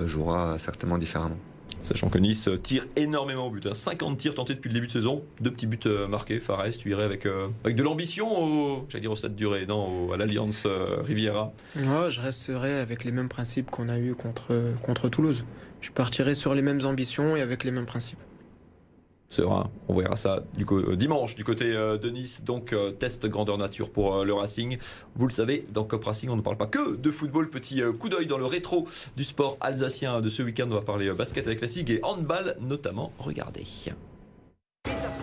jouera 0.06 0.58
certainement 0.58 0.98
différemment. 0.98 1.38
Sachant 1.84 2.10
que 2.10 2.18
Nice 2.18 2.50
tire 2.64 2.88
énormément 2.96 3.46
au 3.46 3.52
but. 3.52 3.72
50 3.72 4.12
hein. 4.12 4.16
tirs 4.16 4.34
tentés 4.34 4.56
depuis 4.56 4.70
le 4.70 4.74
début 4.74 4.88
de 4.88 4.92
saison, 4.92 5.24
deux 5.40 5.52
petits 5.52 5.68
buts 5.68 5.88
marqués. 6.10 6.40
Fares, 6.40 6.72
tu 6.72 6.90
irais 6.90 7.04
avec, 7.04 7.28
avec 7.64 7.76
de 7.76 7.84
l'ambition 7.84 8.28
au, 8.28 8.86
j'allais 8.90 9.02
dire 9.02 9.12
au 9.12 9.16
stade 9.16 9.36
durée, 9.36 9.68
non, 9.68 10.12
à 10.12 10.18
l'Alliance 10.18 10.66
Riviera 11.04 11.54
Moi, 11.76 12.10
je 12.10 12.22
resterai 12.22 12.80
avec 12.80 13.04
les 13.04 13.12
mêmes 13.12 13.30
principes 13.30 13.70
qu'on 13.70 13.90
a 13.90 14.00
eu 14.00 14.16
contre, 14.16 14.56
contre 14.82 15.10
Toulouse. 15.10 15.46
Je 15.82 15.92
partirai 15.92 16.34
sur 16.34 16.56
les 16.56 16.64
mêmes 16.64 16.84
ambitions 16.86 17.36
et 17.36 17.42
avec 17.42 17.64
les 17.64 17.70
mêmes 17.70 17.86
principes. 17.86 18.18
On 19.88 19.98
verra 19.98 20.16
ça 20.16 20.44
euh, 20.72 20.96
dimanche 20.96 21.36
du 21.36 21.44
côté 21.44 21.74
euh, 21.74 21.98
de 21.98 22.10
Nice. 22.10 22.44
Donc, 22.44 22.74
euh, 22.74 22.92
test 22.92 23.26
grandeur 23.26 23.58
nature 23.58 23.90
pour 23.90 24.24
le 24.24 24.34
Racing. 24.34 24.78
Vous 25.16 25.28
le 25.28 25.32
savez, 25.32 25.66
dans 25.74 25.84
Cop 25.84 26.04
Racing, 26.04 26.30
on 26.30 26.36
ne 26.36 26.42
parle 26.42 26.58
pas 26.58 26.68
que 26.68 26.96
de 26.96 27.12
football. 27.12 27.50
Petit 27.50 27.82
coup 28.00 28.10
d'œil 28.10 28.28
dans 28.28 28.38
le 28.38 28.46
rétro 28.46 28.88
du 29.16 29.24
sport 29.24 29.58
alsacien 29.62 30.22
de 30.22 30.30
ce 30.30 30.44
week-end. 30.44 30.68
On 30.70 30.76
va 30.76 30.82
parler 30.82 31.12
basket 31.14 31.48
avec 31.48 31.62
la 31.62 31.68
SIG 31.68 31.90
et 31.92 32.00
handball 32.04 32.56
notamment. 32.62 33.12
Regardez. 33.20 33.66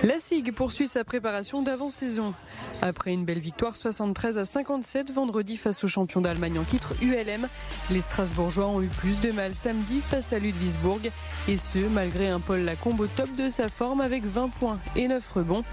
La 0.03 0.18
SIG 0.18 0.53
poursuit 0.53 0.88
sa 0.88 1.05
préparation 1.05 1.62
d'avant-saison. 1.62 2.35
Après 2.81 3.12
une 3.12 3.25
belle 3.25 3.38
victoire 3.38 3.77
73 3.77 4.37
à 4.37 4.44
57 4.44 5.12
vendredi 5.12 5.57
face 5.57 5.85
au 5.85 5.88
champion 5.88 6.20
d'Allemagne 6.20 6.59
en 6.59 6.64
titre 6.64 6.94
ULM, 7.01 7.46
les 7.90 8.01
Strasbourgeois 8.01 8.66
ont 8.66 8.83
eu 8.83 8.88
plus 8.88 9.20
de 9.20 9.31
mal 9.31 9.55
samedi 9.55 10.01
face 10.01 10.33
à 10.33 10.40
Ludwigsburg 10.40 11.12
et 11.46 11.57
ce 11.57 11.79
malgré 11.79 12.29
un 12.29 12.40
Paul 12.40 12.61
Lacombe 12.61 13.01
au 13.01 13.07
top 13.07 13.31
de 13.37 13.48
sa 13.48 13.68
forme 13.68 14.01
avec 14.01 14.25
20 14.25 14.48
points 14.48 14.79
et 14.96 15.07
9 15.07 15.29
rebonds. 15.31 15.64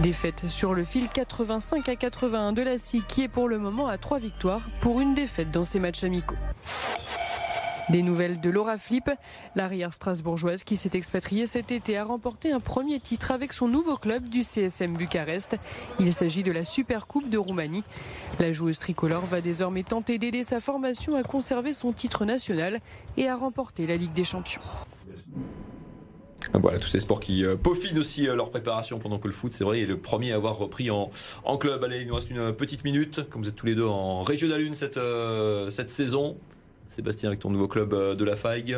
Défaite 0.00 0.48
sur 0.48 0.72
le 0.72 0.84
fil 0.84 1.08
85 1.08 1.88
à 1.88 1.96
81 1.96 2.52
de 2.52 2.62
la 2.62 2.78
SIG 2.78 3.04
qui 3.06 3.22
est 3.22 3.28
pour 3.28 3.48
le 3.48 3.58
moment 3.58 3.88
à 3.88 3.98
3 3.98 4.18
victoires 4.18 4.68
pour 4.80 5.00
une 5.00 5.12
défaite 5.12 5.50
dans 5.50 5.64
ses 5.64 5.80
matchs 5.80 6.04
amicaux. 6.04 6.36
Des 7.88 8.02
nouvelles 8.02 8.40
de 8.40 8.50
Laura 8.50 8.78
Flip, 8.78 9.10
l'arrière 9.54 9.94
strasbourgeoise 9.94 10.64
qui 10.64 10.76
s'est 10.76 10.90
expatriée 10.94 11.46
cet 11.46 11.70
été 11.70 11.96
a 11.96 12.02
remporté 12.04 12.50
un 12.50 12.58
premier 12.58 12.98
titre 12.98 13.30
avec 13.30 13.52
son 13.52 13.68
nouveau 13.68 13.96
club 13.96 14.28
du 14.28 14.42
CSM 14.42 14.96
Bucarest. 14.96 15.56
Il 16.00 16.12
s'agit 16.12 16.42
de 16.42 16.50
la 16.50 16.64
Super 16.64 17.06
Coupe 17.06 17.30
de 17.30 17.38
Roumanie. 17.38 17.84
La 18.40 18.50
joueuse 18.50 18.78
tricolore 18.78 19.26
va 19.26 19.40
désormais 19.40 19.84
tenter 19.84 20.18
d'aider 20.18 20.42
sa 20.42 20.58
formation 20.58 21.14
à 21.14 21.22
conserver 21.22 21.72
son 21.72 21.92
titre 21.92 22.24
national 22.24 22.80
et 23.16 23.28
à 23.28 23.36
remporter 23.36 23.86
la 23.86 23.96
Ligue 23.96 24.12
des 24.12 24.24
Champions. 24.24 24.62
Voilà, 26.52 26.78
tous 26.78 26.88
ces 26.88 27.00
sports 27.00 27.20
qui 27.20 27.44
euh, 27.44 27.56
peaufinent 27.56 27.98
aussi 27.98 28.28
euh, 28.28 28.34
leur 28.34 28.50
préparation 28.50 28.98
pendant 28.98 29.18
que 29.18 29.28
le 29.28 29.34
foot, 29.34 29.52
c'est 29.52 29.64
vrai, 29.64 29.82
est 29.82 29.86
le 29.86 29.98
premier 29.98 30.32
à 30.32 30.36
avoir 30.36 30.56
repris 30.58 30.90
en, 30.90 31.10
club. 31.58 31.82
Allez, 31.84 32.02
il 32.02 32.08
nous 32.08 32.14
reste 32.14 32.30
une 32.30 32.52
petite 32.52 32.84
minute. 32.84 33.28
Comme 33.30 33.42
vous 33.42 33.48
êtes 33.48 33.54
tous 33.54 33.66
les 33.66 33.74
deux 33.74 33.86
en 33.86 34.22
Régional 34.22 34.60
1 34.60 34.74
cette, 34.74 34.96
euh, 34.96 35.70
cette 35.70 35.90
saison, 35.90 36.36
Sébastien, 36.88 37.28
avec 37.28 37.40
ton 37.40 37.50
nouveau 37.50 37.68
club 37.68 37.92
euh, 37.92 38.14
de 38.14 38.24
la 38.24 38.36
Faille, 38.36 38.76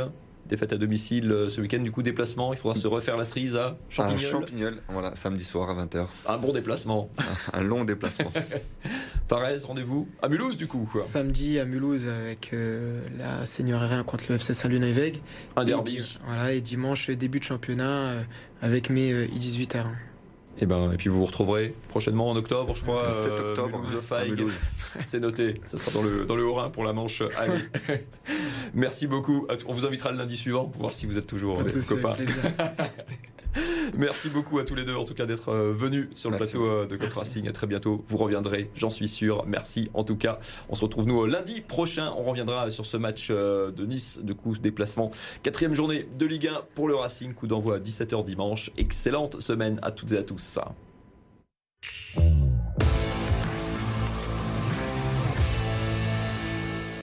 défaite 0.49 0.73
à 0.73 0.79
domicile 0.79 1.31
euh, 1.31 1.51
ce 1.51 1.61
week-end, 1.61 1.81
du 1.81 1.93
coup 1.93 2.03
déplacement, 2.03 2.53
il 2.53 2.59
faudra 2.59 2.75
se 2.75 2.87
refaire 2.87 3.17
la 3.17 3.25
cerise 3.25 3.55
à 3.55 3.77
Champignol. 3.89 4.27
À 4.27 4.31
Champignol, 4.31 4.83
voilà, 4.89 5.15
samedi 5.15 5.45
soir 5.45 5.71
à 5.71 5.85
20h. 5.85 6.07
Un 6.27 6.39
bon 6.39 6.53
déplacement. 6.53 7.11
un 7.53 7.63
long 7.63 7.85
déplacement. 7.85 8.33
Pareil, 9.29 9.59
rendez-vous 9.63 10.09
à 10.23 10.29
Mulhouse 10.29 10.57
du 10.57 10.67
coup. 10.67 10.91
Samedi 10.97 11.59
à 11.59 11.65
Mulhouse 11.65 12.09
avec 12.09 12.51
euh, 12.53 13.03
la 13.19 13.45
Seigneurie 13.45 13.93
1 13.93 14.05
contre 14.05 14.25
le 14.31 14.37
FC 14.37 14.55
Saint-Luneveg. 14.55 15.21
Un 15.57 15.65
derby. 15.65 15.99
Et, 15.99 16.03
voilà, 16.25 16.53
et 16.53 16.61
dimanche, 16.61 17.11
début 17.11 17.41
de 17.41 17.45
championnat 17.45 18.15
avec 18.63 18.91
mes 18.91 19.13
I18 19.27 19.69
R1. 19.69 20.08
Et, 20.61 20.67
ben, 20.67 20.93
et 20.93 20.97
puis 20.97 21.09
vous 21.09 21.19
vous 21.19 21.25
retrouverez 21.25 21.75
prochainement 21.89 22.31
en 22.31 22.37
octobre, 22.37 22.75
je 22.75 22.83
crois. 22.83 23.05
7 23.05 23.33
octobre. 23.33 23.83
C'est 25.07 25.21
noté. 25.21 25.55
Ça 25.65 25.79
sera 25.79 25.93
dans 25.93 26.03
le, 26.03 26.25
dans 26.25 26.35
le 26.37 26.45
Haut-Rhin 26.45 26.71
pour 26.71 26.85
la 26.85 26.93
manche. 26.93 27.23
Allez. 27.37 27.61
Merci 28.75 29.07
beaucoup. 29.07 29.47
On 29.67 29.73
vous 29.73 29.87
invitera 29.87 30.11
le 30.11 30.19
lundi 30.19 30.37
suivant 30.37 30.65
pour 30.65 30.83
voir 30.83 30.95
si 30.95 31.07
vous 31.07 31.17
êtes 31.17 31.27
toujours 31.27 31.59
copains. 31.89 32.17
Merci 33.97 34.29
beaucoup 34.29 34.59
à 34.59 34.65
tous 34.65 34.75
les 34.75 34.85
deux, 34.85 34.97
en 34.97 35.05
tout 35.05 35.15
cas, 35.15 35.27
d'être 35.27 35.49
euh, 35.51 35.73
venus 35.73 36.09
sur 36.15 36.31
le 36.31 36.37
plateau 36.37 36.67
euh, 36.67 36.87
de 36.87 36.97
Cop 36.97 37.13
Racing. 37.13 37.49
À 37.49 37.53
très 37.53 37.67
bientôt. 37.67 38.03
Vous 38.07 38.17
reviendrez, 38.17 38.71
j'en 38.75 38.91
suis 38.91 39.09
sûr. 39.09 39.45
Merci 39.47 39.91
en 39.95 40.05
tout 40.05 40.17
cas. 40.17 40.39
On 40.69 40.75
se 40.75 40.83
retrouve 40.83 41.07
nous 41.07 41.25
lundi 41.27 41.61
prochain. 41.61 42.13
On 42.17 42.23
reviendra 42.23 42.71
sur 42.71 42.87
ce 42.87 42.97
match 42.97 43.29
euh, 43.31 43.71
de 43.71 43.87
Nice, 43.87 44.21
de 44.23 44.33
coup, 44.33 44.57
déplacement. 44.57 45.11
Quatrième 45.43 45.75
journée 45.75 46.09
de 46.19 46.27
Ligue 46.27 46.49
1 46.49 46.63
pour 46.75 46.89
le 46.89 46.95
Racing. 46.95 47.35
Coup 47.35 47.47
d'envoi 47.47 47.77
à 47.77 47.79
17h 47.79 48.25
dimanche. 48.25 48.71
Excellente 48.77 49.41
semaine 49.41 49.79
à 49.83 49.91
toutes 49.91 50.13
et 50.13 50.19
à 50.19 50.23
tous. 50.23 50.59